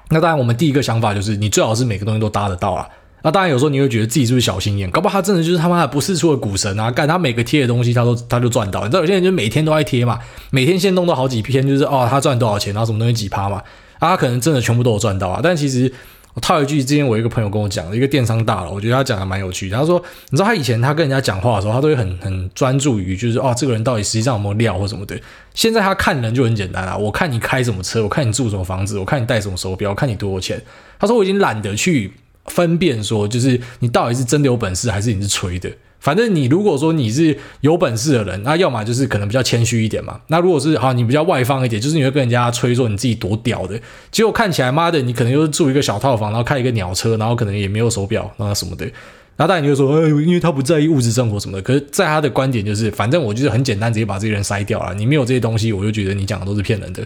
[0.10, 2.90] 那当然，我们第一个想法就是，你最好是每个东西都搭得到啊。
[3.22, 6.90] 那当然，有时候你会觉得自己是不是小心眼，搞不好他真的就是他妈的不是出的股神啊！
[6.90, 8.82] 干他每个贴的东西，他都他就赚到。
[8.86, 10.18] 你知道有些人就每天都爱贴嘛，
[10.52, 13.58] 每天先弄都好几篇，就是哦他赚多少钱，然后什么东西几趴嘛，
[14.00, 15.42] 啊他可能真的全部都有赚到啊。
[15.44, 15.92] 但其实
[16.34, 19.76] 我套一句，之前我一个朋友跟我讲的，一个电商大佬，我觉得他讲的蛮有趣的。
[19.76, 25.20] 他说，你知道他以前他跟人家讲话的时候，他都会很很专注于就是哦这个人到底实际上有没有料或什么的。
[25.54, 30.62] 现在他看人就很简单啊，我看你开什么车，我看你住什么房子，我看你戴什么手表，我看你多少钱。
[30.98, 32.14] 他说我已经懒得去。
[32.50, 35.70] 分辨说，就是你到底是真的有本事，还是你是吹的？
[36.00, 40.20] 反正你如果说你是有本事的人，那要么就是可能比较谦虚一点嘛。
[40.28, 43.78] 那如果是好，你比较外放一点，就是你会跟人家吹说你自己多屌的。
[44.10, 48.86] 结果看起来妈的，你可能又是住一个小套房，然后开一个鸟车，然后可能也没有手表，然后什么的。
[49.36, 51.62] 然后当然你就说，哎，因为他不在意物质生活什么的。
[51.62, 54.94] 可是，在他的观点就是，反正我就是很简单，直接把这些人筛掉了。
[54.96, 57.06] 你没有这些东西，我就觉得你讲的都是骗人的。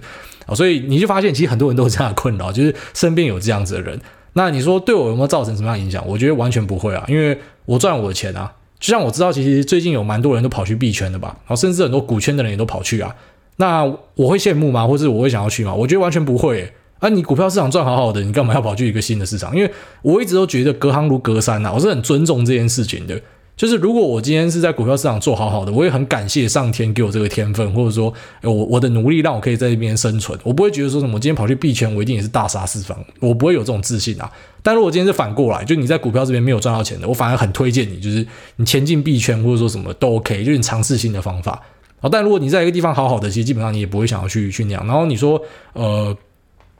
[0.55, 3.99] 所以你就发现，其实很多人都有这样的困扰，就是身边有这样子的人。
[4.33, 6.03] 那你说对我有没有造成什么样的影响？
[6.07, 8.51] 我觉得完全不会啊，因为我赚我的钱啊。
[8.79, 13.15] 就像我知道，其实最近有蛮多人都跑去币圈的吧，然后甚至很多股圈的人也都跑去啊。
[13.55, 14.85] 那我会羡慕吗？
[14.85, 15.73] 或者我会想要去吗？
[15.73, 16.69] 我觉得完全不会。
[16.99, 19.55] 啊，你股票市场赚好好的，你干嘛要跑去一个新的市场？
[19.55, 23.21] 因为我一直都觉得隔行如隔山呐，我是很尊重这件事情的。
[23.55, 28.11] 就是如果我今天是在股票市场做好好的，我也很感谢上天给我这个天分，或者说
[28.41, 34.31] 我我的努力让我可以在这边生存，我不会觉得说什么今天跑去币圈，我一定也是大杀四方，我不会有这种自信啊。
[34.63, 41.61] 但如果今天是反过来，就你在股票这边没有赚到钱的，我反而很推荐你，就是你前进币圈或者说什么都 OK，就是你尝试新的方法。
[41.99, 44.85] 好，但如果你在一个地方好好的，其实基本上你也不会想要去去那样。
[44.87, 45.39] 然后你说
[45.73, 46.17] 呃，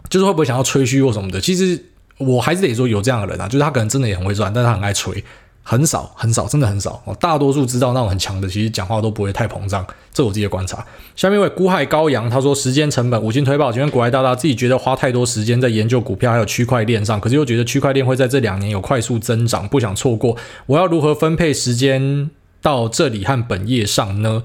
[0.10, 1.40] 就是会不会想要吹嘘或什么的？
[1.40, 1.82] 其实
[2.18, 5.24] 我还是得说有这样的人啊，就是他可能真的也很会赚，但是他很爱吹。
[5.64, 7.16] 很少很少，真的很少哦。
[7.20, 10.86] 大多数知道那种很强的，其实讲话都不会太膨胀，这我自己的观察。
[11.16, 20.36] 下面一位孤海高阳，他说时间成本五星推报，请问股海大大自己觉得花太多时间在研究股票还有区块链上，可是又觉得区块链会在这两年有快速增长，不想错过。
[20.66, 22.30] 我要如何分配时间
[22.62, 24.44] 到这里和本业上呢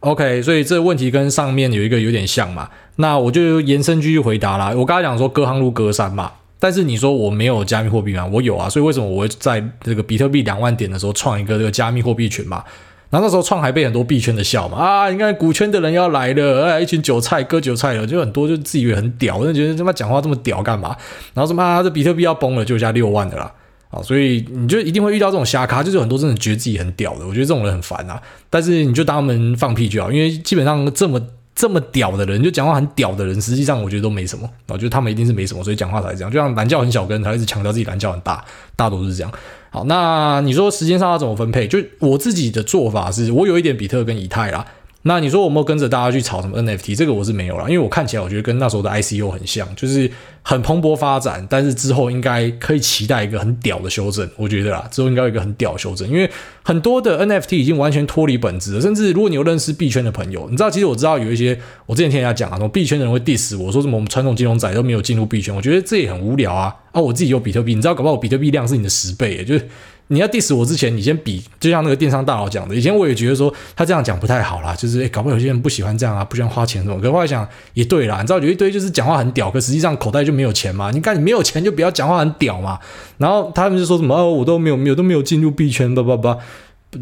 [0.00, 4.74] ？OK，所以这个问题跟上面有一个有点像嘛，那我就延伸继续回答啦。
[4.76, 6.32] 我刚才讲说隔行如隔山嘛。
[6.60, 8.26] 但是你说我没有加密货币吗？
[8.26, 12.64] 我有啊，所以为什么我会在这个比特币两万点的时候创一个这个加密货币群嘛？
[13.10, 15.08] 然后那时候创还被很多币圈的笑嘛啊！
[15.08, 20.94] 你看股圈的人要来了，哎，一群韭菜割韭菜了，就很多就自以为很屌，就觉得他妈讲话这么屌干嘛？
[21.32, 23.50] 然后什么啊，这比特币要崩了，就加六万的啦
[23.90, 24.02] 啊！
[24.02, 28.20] 所以你就一定会遇到这种瞎咖，就是很多真的觉得自己很屌的，我觉得这种人很烦啊。
[28.50, 31.18] 但是你就当他们放屁就好，因为基本上这么。
[31.58, 34.48] 这么屌的人，就讲话很屌的人，实际上我觉得都没什么。
[34.68, 36.30] 我觉得他们一定是没什么，所以讲话才这样。
[36.30, 38.44] 就像蓝教很小跟，他一直强调自己蓝教很大，
[38.76, 39.32] 大多是这样。
[39.70, 41.66] 好，那你说时间上要怎么分配？
[41.66, 44.64] 就我自己的做法是，我有一点比特跟以太啦。
[45.02, 46.96] 那你说我没有跟着大家去炒什么 NFT？
[46.96, 50.10] 这个我是没有啦，因为我看起来我觉得跟那时候的 ICO 很像，就是
[50.42, 56.28] 很蓬勃发展，但是之后应该可以期待一个很屌的修正，我觉得啦，之后应该有一个很屌的修正，因为
[56.64, 69.68] 很多的 NFT 已经完全脱离本质了，甚至如果你有认识币圈的朋友，你知道，其实我知道有一些，我之前听人家讲啊，什么币圈的人会 diss 我说什么我们传统金融仔都没有进入币圈，我觉得这也很无聊啊，啊，我自己有比特币，你知道，搞不好我比特币量是你的十倍，就是。
[70.08, 76.98] 你要 diss 我之前，你先比，就像那个电商大佬讲的，以前我也觉得说他这样讲不太好啦，就是诶，搞不好有些人不喜欢这样啊，不喜欢花钱什么。
[77.00, 80.90] 可后来想也对啦，你知道有一堆就是讲话很屌，可实际上口袋就没有钱嘛。
[80.90, 82.78] 你看你没有钱就不要讲话很屌嘛。
[83.18, 86.38] 然后他们就说什么哦，我都没有没有都没有进入币圈，叭叭叭，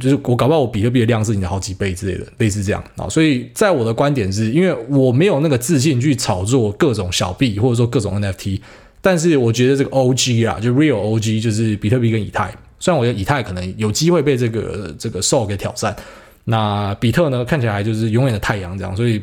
[0.00, 3.08] 就是我搞不好我比特币的量是你的好几倍之类的，类似这样啊。
[3.08, 8.60] 所以在我的观点是因为我没有那个自信去炒作各种小币或者说各种 NFT，
[9.00, 12.52] 但是我觉得这个 OG 啊，就 Real OG 就是比特币跟以太。
[12.78, 15.94] 虽然我觉得以太可能有机会被这个这个 Sol 给挑战，
[16.44, 19.22] 那比特呢，看起来就是永远的太阳这样，所以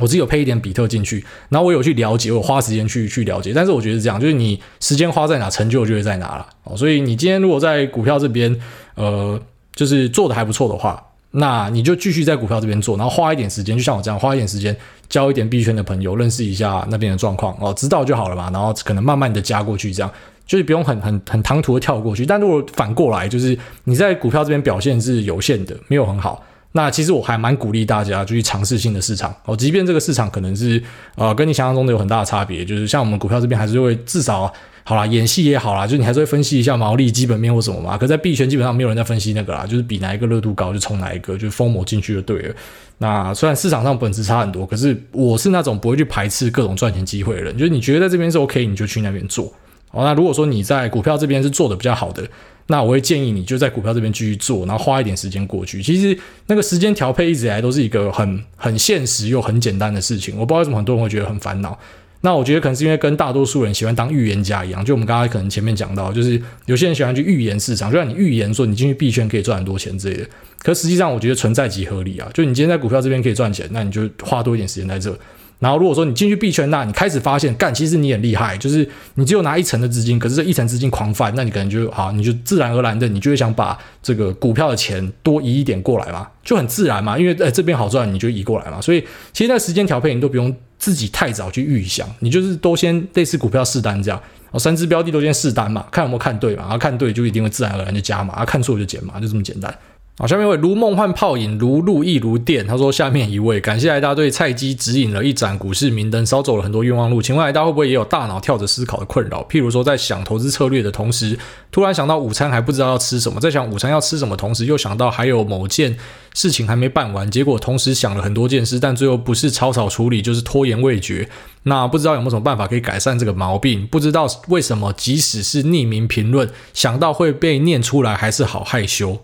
[0.00, 6.76] 我自己有配一点比特进去，然后我有去了解，我花时间去去了解，但是我觉得是这样，就是你时间花在哪，成就就会在哪了。
[6.76, 8.54] 所以你今天如果在股票这边，
[8.94, 9.40] 呃，
[9.74, 14.76] 就是做的还不错的话，那你就继续在股票这边做，然后花一点时间，就像我这样花一点时间
[15.08, 20.10] 交一点币圈的朋友，认识一下那边的状况哦，知道就好了嘛，然后可能慢慢的加过去这样。
[20.48, 30.82] 就是不用很很很唐突的跳过去，但如果反过来，就是你在股票这边表现是有限的，没有很好，那其实我还蛮鼓励大家就去尝试新的市场哦，即便这个市场可能是
[31.16, 34.52] 呃跟你想象中的有很大的差别，就是像我们股票这边还是会至少
[34.84, 37.98] 好啦，演戏也好啦，就是你还是会分析一下毛利、基本面或什么嘛。
[37.98, 42.54] 可在币圈基本上没有人在分析那个啦，就是比哪一个热度高就冲哪一个，就疯魔进去就对了。
[42.96, 49.52] 那虽然市场上本质差很多，可是我是那种不会去排斥各种赚钱机会的人，就是你觉得在这边是 OK，你就去那边做。
[49.90, 52.22] 哦，那如果说你在股票这边是做的比较好的，
[52.66, 55.82] 那我会建议你就在股票这边继续做，然后花一点时间过去。
[55.82, 60.36] 其实那个时间调配一直以来都是一个很很现实又很简单的事情。
[60.36, 61.78] 我不知道为什么很多人会觉得很烦恼。
[62.20, 70.26] 那我觉得可能是因为跟大多数人喜欢当预言家一样，就我们刚才可能前面讲到，就是有些人喜欢去预言市场，就像你预言说你进去币圈可以赚很多钱之类的。
[70.58, 75.16] 可实际上我觉得存在即合理啊，就你今天在股票这边可以赚钱，那你就花多一点时间在这。
[75.58, 88.80] 然后如果说你进去币圈，那你开始发现，干，其实你很厉害，就是你只有拿一层的资金，可是这一层资金狂翻，那你可能就好，你就自然而然的，你就会想把这个股票的钱多移一点过来嘛，就很自然嘛，因为呃这边好赚，你就移过来嘛。
[88.80, 99.76] 所以其实在时间调配，你都不用自己太早去预想，你就是都先类似股票试单这样，哦，三只标的都先试单嘛，看有没有看对嘛，然后看对就一定会自然而然就加嘛，看错就减嘛，就这么简单。
[100.20, 102.66] 好，下面一位如梦幻泡影，如露亦如电。
[102.66, 107.22] 他说：“下面一位，感谢艾大对菜鸡指引了一盏股市明灯，少走了很多冤枉路。
[107.22, 109.46] 请问艾大会不会也有大脑跳着思考的困扰？
[109.48, 111.38] 譬如说，在想投资策略的同时，
[111.70, 115.96] 突然想到午餐还不知道要吃什么，在想午餐要吃什么同时，又想到还有某件
[116.34, 121.28] 事情还没办完，结果同时想了很多件事，但最后不是草草处理，就是拖延未决。
[121.62, 123.86] 那不知道有没有什么办法可以改善这个毛病？
[123.86, 129.18] 不知道为什么，即使是匿名评论，想到会被念出来，还是好害羞。”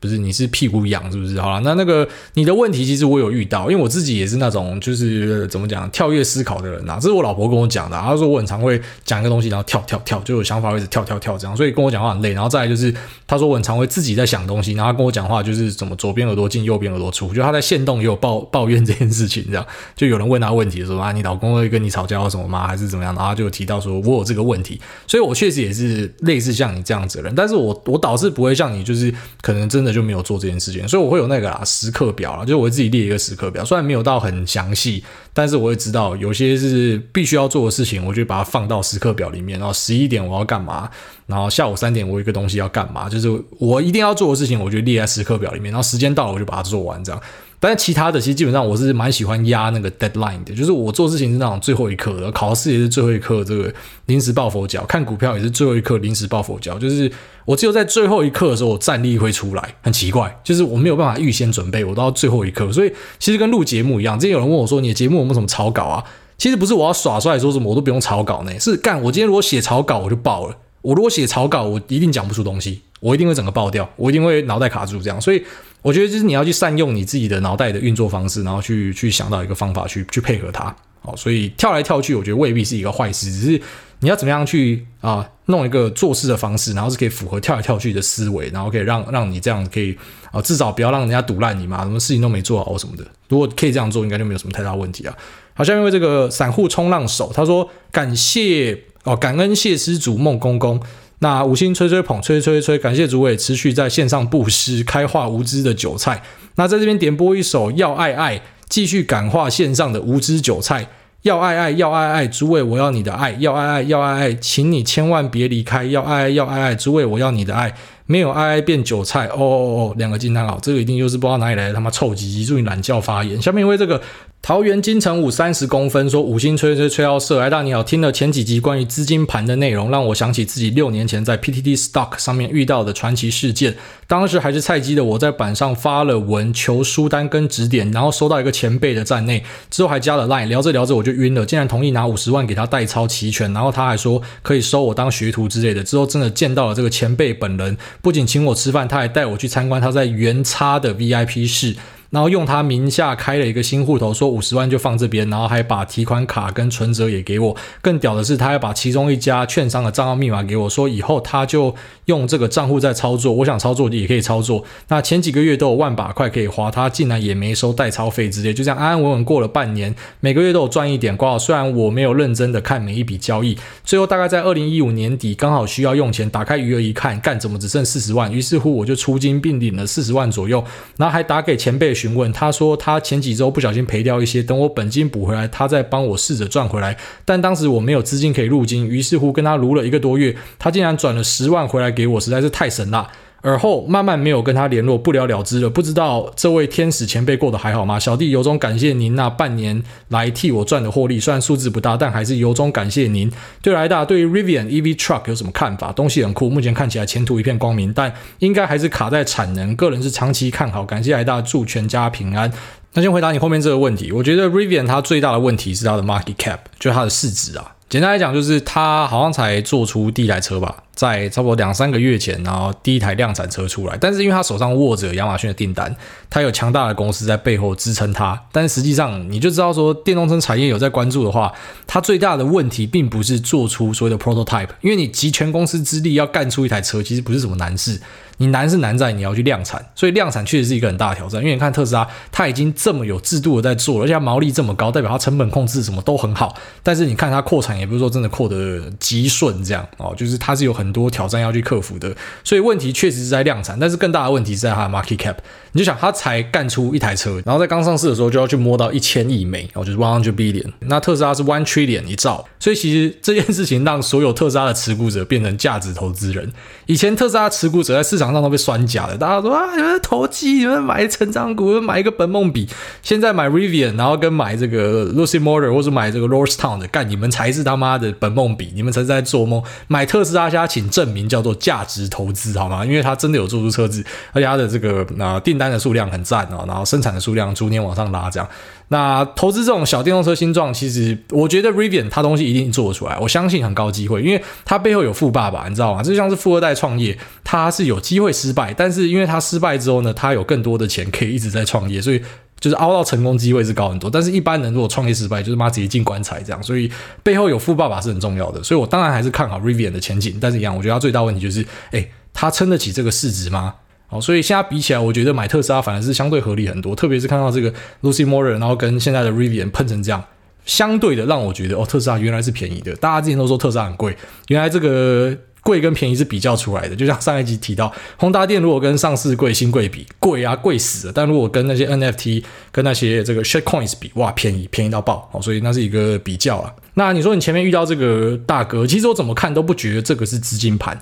[0.00, 1.40] 不是，你是屁股痒是不是？
[1.40, 6.98] 好了，那那个你的问题其实我有遇到，因为我自己也是那种就是怎么讲跳跃思考的人呐、啊。
[7.00, 12.32] 这是我老婆跟我讲的、她说我很常会讲一个东西，然后跳跳跳，就有想法会一直跳跳跳这样，所以跟我讲话很累。
[12.32, 12.94] 然后再来就是，
[13.26, 22.68] 她说我很常会自己在想东西，然后她跟我讲话就是怎么左边耳朵进右边耳朵出，就她在现动也有抱抱怨这件事情，这样就有人问她问题的时候啊，你老公会跟你吵架或什么吗？
[22.68, 23.12] 还是怎么样？
[23.16, 30.86] 然后就有提到说我有这个问题，所以我确实也是类似像你这样子的人，但是我我倒是不会像你，就是可能真的就没有做这件事情。
[30.86, 39.58] 所以我会有那个啊时刻表啊，就是我会自己列一个时刻表，虽然没有到很详细，但是我会知道有些是必须要做的事情，我就把它放到时刻表里面。
[39.58, 40.88] 然后十一点我要干嘛，
[41.26, 43.28] 然后下午三点我有一个东西要干嘛，就是
[43.58, 45.72] 我一定要做的事情，我就列在时刻表里面。
[45.72, 47.20] 然后时间到了我就把它做完，这样。
[47.60, 53.72] 但是其他的其实基本上我是蛮喜欢压那个 deadline 的，就是我做事情是那种最后一刻的，考试也是最后一刻，这个
[54.06, 57.10] 临时抱佛脚，看股票也是最后一刻临时抱佛脚，就是
[57.44, 66.04] 我只有在最后一刻的时候我战力会出来，很奇怪，就是我没有办法预先准备，我到最后一刻，所以其实跟录节目一样，之前有人问我说，你的节目有没有什么草稿啊？
[66.36, 75.42] 其实不是我要耍帅说什么我都不用草稿呢，是干我今天如果写草稿我就爆了，我如果写草稿我一定讲不出东西，我一定会整个爆掉，我一定会脑袋卡住这样，所以。
[75.80, 80.74] 我觉得就是你要去善用你自己的脑袋的运作方式，然后去去想到一个方法去去配合它。
[81.02, 83.62] 哦，所以跳来跳去，我觉得未必是一个坏事，只是
[84.00, 89.96] 你要怎么样去啊弄一个做事的方式，然后是可以符合跳来跳去的思维，然后可以让让你这样可以
[90.32, 93.06] 啊至少不要让人家堵烂你嘛，什么事情都没做好什么的。
[93.28, 95.16] 如果可以这样做，应该就没有什么太大问题啊。
[95.54, 98.76] 好，下面为这个散户冲浪手，他说感谢
[99.08, 100.78] 哦，感恩谢施主孟公公。
[101.20, 106.22] 那五星吹吹捧，吹吹吹，感谢主委持续在线上布施，开化无知的韭菜。
[106.56, 110.86] 那在这边点播一首要爱爱，继续感化线上的无知韭菜。
[111.22, 115.84] 要爱爱，要爱爱，主委我要你的爱，要爱爱，要爱爱，请你千万别离开。
[115.86, 117.74] 要爱爱，要爱爱，主委我要你的爱。
[118.06, 123.40] 没有爱爱变韭菜，哦哦哦，两个惊叹号，这个一定又是不知道哪里来的他妈臭鸡鸡，祝你懒觉发言。
[123.42, 124.00] 下面因为这个。
[124.40, 133.76] 桃园金城武三十公分说五星吹吹吹到射，哎大你好，听了前几集关于资金盘的内容，让我想起自己六年前在 PTT Stock 上面遇到的传奇事件。
[134.06, 145.84] 当时还是菜鸡的我在板上发了文求书单跟指点，然后收到一个前辈的站内，之后还加了 Line，聊着聊着我就晕了，竟然同意拿五十万给他代操齐全，然后他还说可以收我当学徒之类的。
[145.84, 151.76] 之后真的见到了这个前辈本人，不仅请我吃饭，他还带我去参观他在元差的 VIP 室。
[152.10, 157.56] 然后用他名下开了一个新户头，说五十万就放这边，然后还把提款卡跟存折也给我。
[157.82, 161.74] 更屌的是，他还把其中一家券商的账号密码给我，说以后他就
[162.06, 164.64] 用这个账户在操作，我想操作也可以操作。
[164.88, 171.14] 那前几个月都有万把块可以花，他竟然也没收代操费之类，就这样安安稳稳过了半年，每个月都有赚一点。
[171.14, 178.32] 挂号虽然我没有认真的看每一笔交易，最后大概在二零一五年底刚好需要用钱，打开余额一看，干怎么只剩四十万？
[178.32, 180.64] 于是乎我就出金并领了四十万左右，
[180.96, 181.97] 然后还打给前辈。
[181.98, 186.96] 询问他说，他前几周不小心赔掉一些，等我本金补回来，他再帮我试着赚回来。
[187.24, 193.08] 但当时我没有资金可以入金，于是乎跟他撸了一个多月，他竟然转了十万回来给我，实在是太神了。
[193.40, 195.70] 而后慢慢没有跟他联络，不了了之了。
[195.70, 197.98] 不知道这位天使前辈过得还好吗？
[197.98, 203.30] 小弟由衷感谢您那半年来替我赚的获利，虽然数字不大，但还是由衷感谢您。
[203.62, 205.92] 对来大，对于 Rivian EV Truck 有什么看法？
[205.92, 209.74] 东西很酷，目前看起来前途一片光明，但应该还是卡在产能。
[209.76, 212.52] 个人是长期看好，感谢来大，祝全家平安。
[212.94, 217.76] 那先回答你后面这个问题，我觉得 Rivian 它最大的问题是它的 market cap，就它的市值啊。
[217.88, 220.82] 简单来讲，就是它好像才做出第一台车吧。
[220.98, 225.94] 在差不多两三个月前，然后第一台量产车出来，但是因为他手上握着亚马逊的订单，
[226.28, 228.42] 他有强大的公司在背后支撑他。
[228.50, 231.52] 但实际上，你就知道说，电动车产业有在关注的话，
[231.86, 238.00] 它最大的问题并不是做出所谓的 prototype，因为你集全公司之力要干出一台车，其实不是什么难事。
[238.40, 241.40] 你难是难在你要去量产，所以量产确实是一个很大的挑战。
[241.42, 246.56] 因为你看特斯拉，它已经这么有制度的在做，而且它毛利这么高，代表它成本控制什么都很好。
[246.84, 252.16] 但是你看它扩产，也不是说真的扩得极顺这样哦，就是它是有很很多挑战要去克服的。
[252.42, 255.36] 所以问题确实是在量产，但是更大的问题是在它的 market cap。
[255.72, 260.64] 你就想，它才干出一台车，然后在刚上市的时候就要去摸到一千亿美，哦，就是 one hundred billion。
[260.80, 266.50] 那特斯拉是 one trillion 一兆，所以其实这件事情让所有特斯拉的持股者变成价值投资人。
[266.86, 272.66] 以前特斯拉持股者在市场上都被酸假的，大家说啊，你们投机，你们买成长股，买一个本梦比，
[273.02, 279.62] 现在买 Rivian，然后跟买这个 Lucid Motor 或者买这个 Lordstown 的，干你们才是他妈的本梦比，你们才是在做梦。
[279.86, 282.84] 买特斯拉，现在请证明叫做价值投资，好吗？
[282.84, 288.48] 因为他真的有做出车子，而且他的这个呃订单的数量很赞哦，然后生产的数量逐年往上拉，这样。
[288.90, 296.02] 那投资这种小电动车新创，其实我觉得 Rivian 他东西一定做得出来，我相信很高机会，因为他背后有富爸爸，你知道吗？
[296.02, 302.22] 就像是富二代创业，他是有机会失败，但是因为他失败之后呢，他有更多的钱可以一直在创业，所以
[302.60, 304.10] 就是熬到成功机会是高很多。
[304.10, 306.90] 但是一般人如果创业失败，就是妈直接进棺材这样，所以
[307.22, 308.62] 背后有富爸爸是很重要的。
[308.62, 313.74] 所以我当然还是看好 Rivian 的前景，但是一样，我觉得它最大问题就是，哎，它撑得起这个市值吗？
[314.10, 316.96] 好，所以现在比起来，我觉得买特斯拉反而是相对合理很多。
[316.96, 317.70] 特别是看到这个
[318.02, 320.24] Lucy Moore，然后跟现在的 Rivian 喷成这样，
[320.64, 322.96] 相对的让我觉得哦，特斯拉原来是便宜的。
[322.96, 324.16] 大家之前都说特斯拉很贵，
[324.48, 325.36] 原来这个
[325.68, 326.96] 贵跟便宜是比较出来的。
[326.96, 331.12] 就像上一集提到，宏达电如果跟上市贵新贵比，贵啊贵死了。
[331.14, 332.42] 但如果跟那些 NFT
[332.72, 335.28] 跟那些这个 Shitcoins 比，哇，便宜便宜到爆。
[335.30, 336.72] 好，所以那是一个比较啊。
[336.94, 340.98] 那你说你前面遇到这个大哥，其实我怎么看都不觉得这个是资金盘。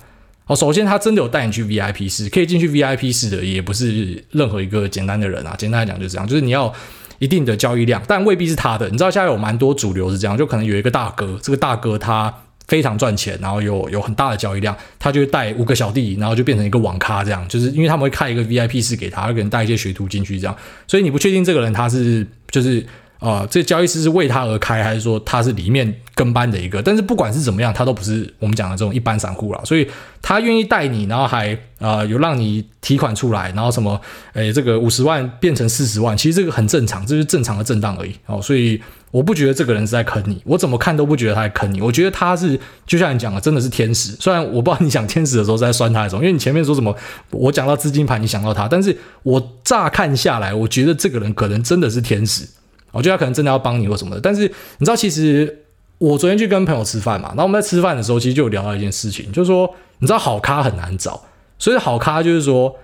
[0.49, 5.55] 哦，首先他真的有带你去 VIP 室，可以进去 VIP 室的，也不是任何一个简单的人啊。
[5.57, 6.73] 简单来讲就是这样，就是你要
[7.19, 8.89] 一定的交易量，但未必是他的。
[8.89, 12.33] 你知道现在有蛮多主流是这样，就可能有一个大哥，这个大哥他
[12.69, 20.57] 非常赚钱，然后有有很大的交易量，他就带五个小弟，然后就变成一个网咖这样，就是因为他们会开一个 VIP 室给他，他可能带一些学徒进去这样，
[20.87, 22.85] 所以你不确定这个人他是就是。
[23.19, 26.83] 啊、这交易师是为他而开，还是说他是里面跟班的一个？
[26.83, 29.61] 但是不管是怎么样，他都不是我们讲的这种一般散户啦。
[29.65, 29.89] 所以
[30.21, 34.01] 他愿意带你，然后还啊、有让你提款出来，然后什么，
[34.35, 38.15] 诶这个五十万变成四十万，其实这个很正常，这是正常的震荡而已。
[38.27, 41.81] 哦，所以我不觉得这个人是在坑你，我怎么看都不觉得他在坑你。
[41.81, 44.13] 我觉得他是就像你讲的，真的是天使。
[44.21, 46.95] 虽然我不知道你讲天使的时候在酸他的时候，因为你前面说什么，
[47.31, 52.47] 我讲到资金盘，你想到他，但是我乍看下来，我觉得这个人可能真的是天使。
[52.97, 54.43] 我觉得他可能真的要帮你或什么的，但是
[54.79, 55.65] 你知道，其实
[55.99, 61.23] 我昨天去跟朋友吃饭嘛，然后我们在吃饭的时候，其实就有聊到一件事情，就是说，你知道好咖很难找，
[61.59, 62.75] 所以好咖就是说，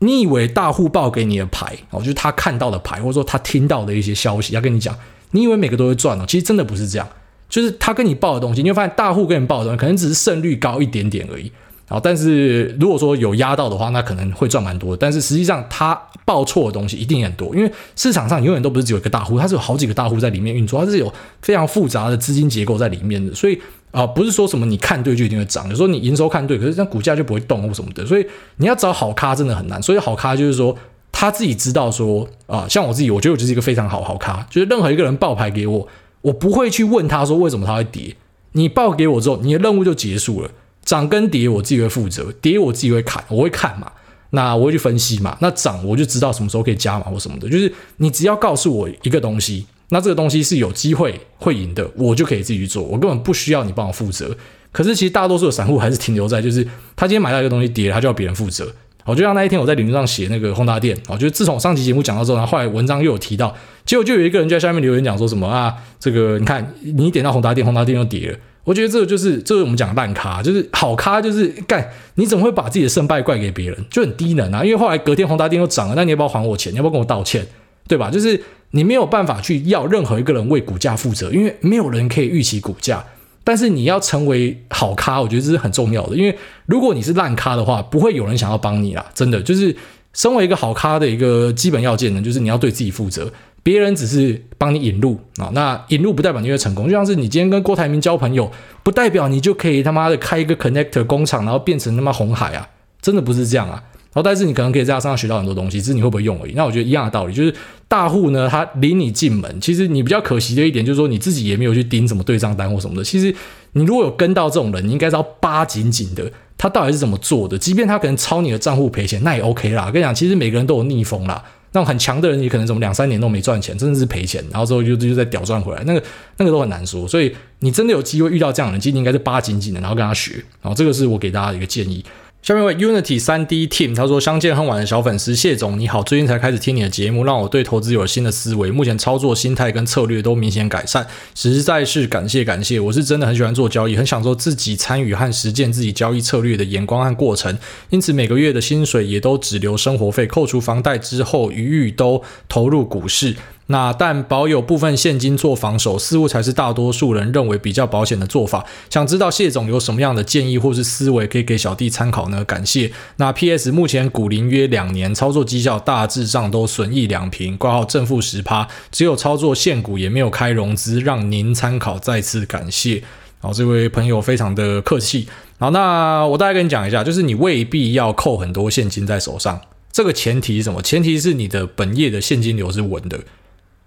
[0.00, 4.96] 你以为大户报给你的牌，哦，就是他看到的牌，或者说他听到的一些消息，要跟你讲，
[5.30, 7.08] 你以为每个都会赚哦，其实真的不是这样，
[7.48, 11.50] 就是他跟你报的东西，你会发现大户跟你报的东西，可能只是胜率高一点点而已。
[11.92, 14.96] 啊，但是如果说有压到的话，那可能会赚蛮多。
[14.96, 21.12] 但是实际上，他报错的东西一定很多，因为市场上永远都不是只有一个大户，它是有好几个大户在里面运作，它是有
[21.42, 23.34] 非常复杂的资金结构在里面的。
[23.34, 28.06] 所以啊、不是说什么你看对就一定会涨，有时候你营收看对，可是像股价就不会动或什么的。
[28.06, 28.26] 所以
[28.56, 29.82] 你要找好咖真的很难。
[29.82, 30.74] 所以好咖就是说
[31.12, 35.86] 他自己知道说啊、像我自己，我觉得我就是一个非常好好咖，就是任何一个人报牌给我，
[36.22, 38.16] 我不会去问他说为什么他会跌，
[38.52, 40.50] 你报给我之后，你的任务就结束了。
[40.84, 43.90] 涨跟跌我自己会负责，跌我自己会看，我会看嘛，
[44.30, 54.36] 那我会去分析嘛，那涨我就知道什么时候可以加嘛或什么的，就是你只要告诉我一个东西，那这个东西是有机会会赢的，我就可以自己去做，我根本不需要你帮我负责。
[54.72, 56.66] 可是其实大多数的散户还是停留在就是
[56.96, 58.72] 他今天买到一个东西跌，他就要别人负责。
[59.04, 63.54] 我就像那一天我在领域上写那个宏达电，我觉得自从上期节目讲到之后，然后后来文章又有提到，
[63.84, 68.38] 结果就有一个人就在下面留言讲说什么啊，这个你看你点到宏达电，宏达电又跌了。
[68.64, 74.64] 我觉得这个就是，这是我们讲烂咖，就是好咖，就是干，你怎么会把自己的胜败怪给别人，就很低能啊！
[74.64, 76.72] 因为后来隔天宏达电又涨了，那你要不要还我钱？
[76.72, 77.44] 你要不要跟我道歉？
[77.88, 78.08] 对吧？
[78.08, 78.40] 就是
[78.70, 83.04] 你没有办法去要任何一个人为股价负责，因为没有人可以预期股价。
[83.42, 89.04] 但是你要成为好咖，我觉得这是很重要的，因为如果你是烂咖的话，不会有人想要帮你啦。
[89.12, 89.74] 真的，就是
[90.12, 93.28] 身为一个好咖的一个基本要件呢，就是你要对自己负责。
[93.62, 96.86] 别人只是帮你引路啊，那引路不代表你会成功。
[96.86, 98.50] 就像是你今天跟郭台铭交朋友，
[98.82, 102.68] 不代表你就可以他妈的开一个 connector 工厂，然后变成他妈红海啊，
[103.00, 103.82] 真的不是这样啊。
[104.14, 106.52] 然后但是你可能可以在他身上学到很多东西，只是你会不会用而已。
[106.54, 107.54] 那我觉得一样的道理，就是
[107.88, 113.02] 大户呢，他领你进门，其实你比较可惜的一点就是说你自己也没有去盯什么对账单或什么的。
[113.02, 113.34] 其实
[113.72, 117.56] 你如果有跟到这种人，你应该是要扒紧紧的，他到底是怎么做的。
[117.56, 119.84] 即便他可能抄你的账户赔钱，那也 OK 啦。
[119.86, 121.42] 我跟你讲，其实每个人都有逆风啦。
[121.72, 126.02] 那种很强的人，你可能怎么两三年都没赚钱，真的是赔钱，然后之后又又再屌赚回来，那个
[126.36, 127.08] 那个都很难说。
[127.08, 130.34] 所以你真的有机会遇到这样的人，其实你应该是扒紧紧的，然后跟他学。
[130.60, 132.04] 然后这个是我给大家一个建议。
[132.42, 142.80] 下面一位 Unity 3D Team，他说：“相见恨晚的小粉丝谢总你好，最近才开始听你的节目，让我对投资有了新的思维，目前操作心态跟策略都明显改善，实在是感谢感谢。
[142.80, 147.56] 我是真的很喜欢做交易，很享受自己参与和实践自己交易策略的眼光和过程，
[147.90, 153.36] 因此每个月的薪水也都只留生活费，扣除房贷之后，余裕都投入股市。”
[153.72, 158.64] 那但保有部分现金做防守，似乎才是大多数人认为比较保险的做法。
[158.90, 162.44] 想知道谢总有什么样的建议或是思维可以给小弟参考呢？
[162.44, 162.92] 感谢。
[163.16, 171.98] 那 PS 目前股龄约两年，操作绩效大致上都损益两平，挂号正负十趴，只有操作现股也没有开融资，让您参考。
[171.98, 173.02] 再次感谢。
[173.40, 175.26] 好，这位朋友非常的客气。
[175.58, 179.58] 好，那我大概跟你讲一下，就是你未必要扣很多现金在手上。
[179.90, 180.82] 这个前提是什么？
[180.82, 183.18] 前提是你的本业的现金流是稳的。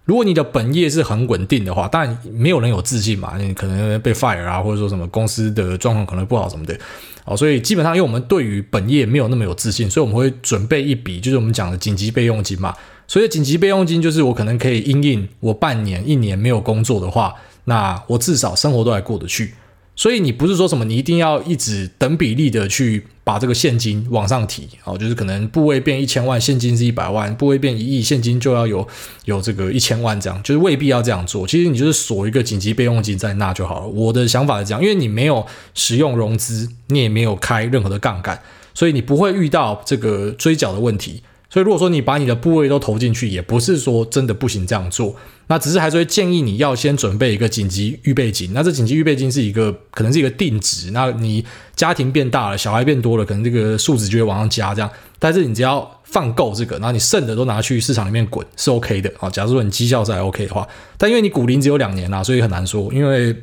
[0.06, 6.78] 如果你的本业是很稳定的话，但没有人有自信嘛，你可能被 fire 啊，或者说什么公司的状况可能不好什么的。
[7.26, 12.72] 哦，所以基本上，因为我们对于本业没有那么有自信，所以我们会准备一笔，就是我们讲的紧急备用金嘛。
[13.08, 17.34] 所以紧急备用金就是我可能可以因应我半年、一年没有工作的话，
[17.64, 19.56] 那我至少生活都还过得去。
[19.96, 28.88] 所以你不是说什么你一定要一直等比例的去把这个现金往上提哦，就是可能部位变一千万，现金是一百万；部位变一亿，现金就要有
[29.24, 31.48] 有这个一千万这样，就是未必要这样做。
[31.48, 33.88] 其实你就是锁一个紧急备用金在那就好了。
[33.88, 38.39] 我的想法是这样，因为你没有使用融资，你也没有开任何的杠杆，
[38.74, 41.24] 所以你不会遇到这个追缴的问题。
[41.50, 45.16] 所以如果说你把你的部位都投进去，也不是说真的不行这样做。
[45.48, 48.52] 那只是还是会建议你要先准备一个紧急预备金。
[48.52, 50.89] 那这紧急预备金是一个可能是一个定值。
[50.89, 54.89] 那你家庭变大了，小孩变多了，可能这个数值就会往上加这样。
[55.20, 59.30] 但是你只要放够这个，然后你剩的都拿去市场里面滚是 OK 的啊。
[59.30, 60.68] 假如说你绩效是还 OK 的话，
[60.98, 62.91] 但因为你股龄只有两年啦，所以很难说。
[62.91, 63.36] 因为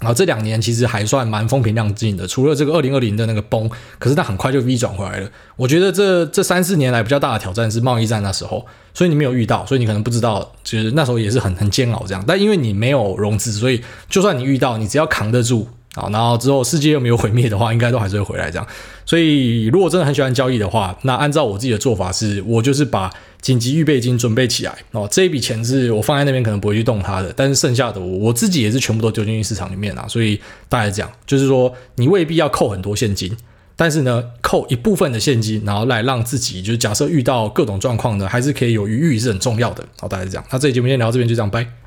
[0.00, 5.30] 然后，这两年其实还算蛮风平浪静的，除了这个二零二零的那个崩，可是它很快就 V 转回来了。
[5.56, 12.24] 我觉得这这三四年来比较大的挑战是贸易战那时候，所以你没有遇到，所以你可能不知道，其实那时候也是很很煎熬这样。
[12.26, 15.68] 但因为你没有融资，所以就算你遇到，你只要扛得住。
[15.94, 18.66] 好，然后之后世界又没有毁灭的话，应该都还是会回来这样。
[19.04, 25.08] 所以如果真的很喜欢交易的话，那按照我自己的做法是，我就是把紧急预备金准备起来哦。
[25.10, 30.06] 这一笔钱是我放在那边，可能不会去动它的，但是剩下的我我自己也是全部都丢进去市场里面啊。
[30.06, 33.36] 所以大概这样，就是说你未必要扣很多现金，
[33.74, 39.84] 但是呢，扣一部分的现金，然后来让自己就是假设遇到各种状况呢，还是可以有余裕是很重要的。
[39.98, 40.44] 好，大概是这样。
[40.52, 41.79] 那这期节目先聊到这边，就这样，拜。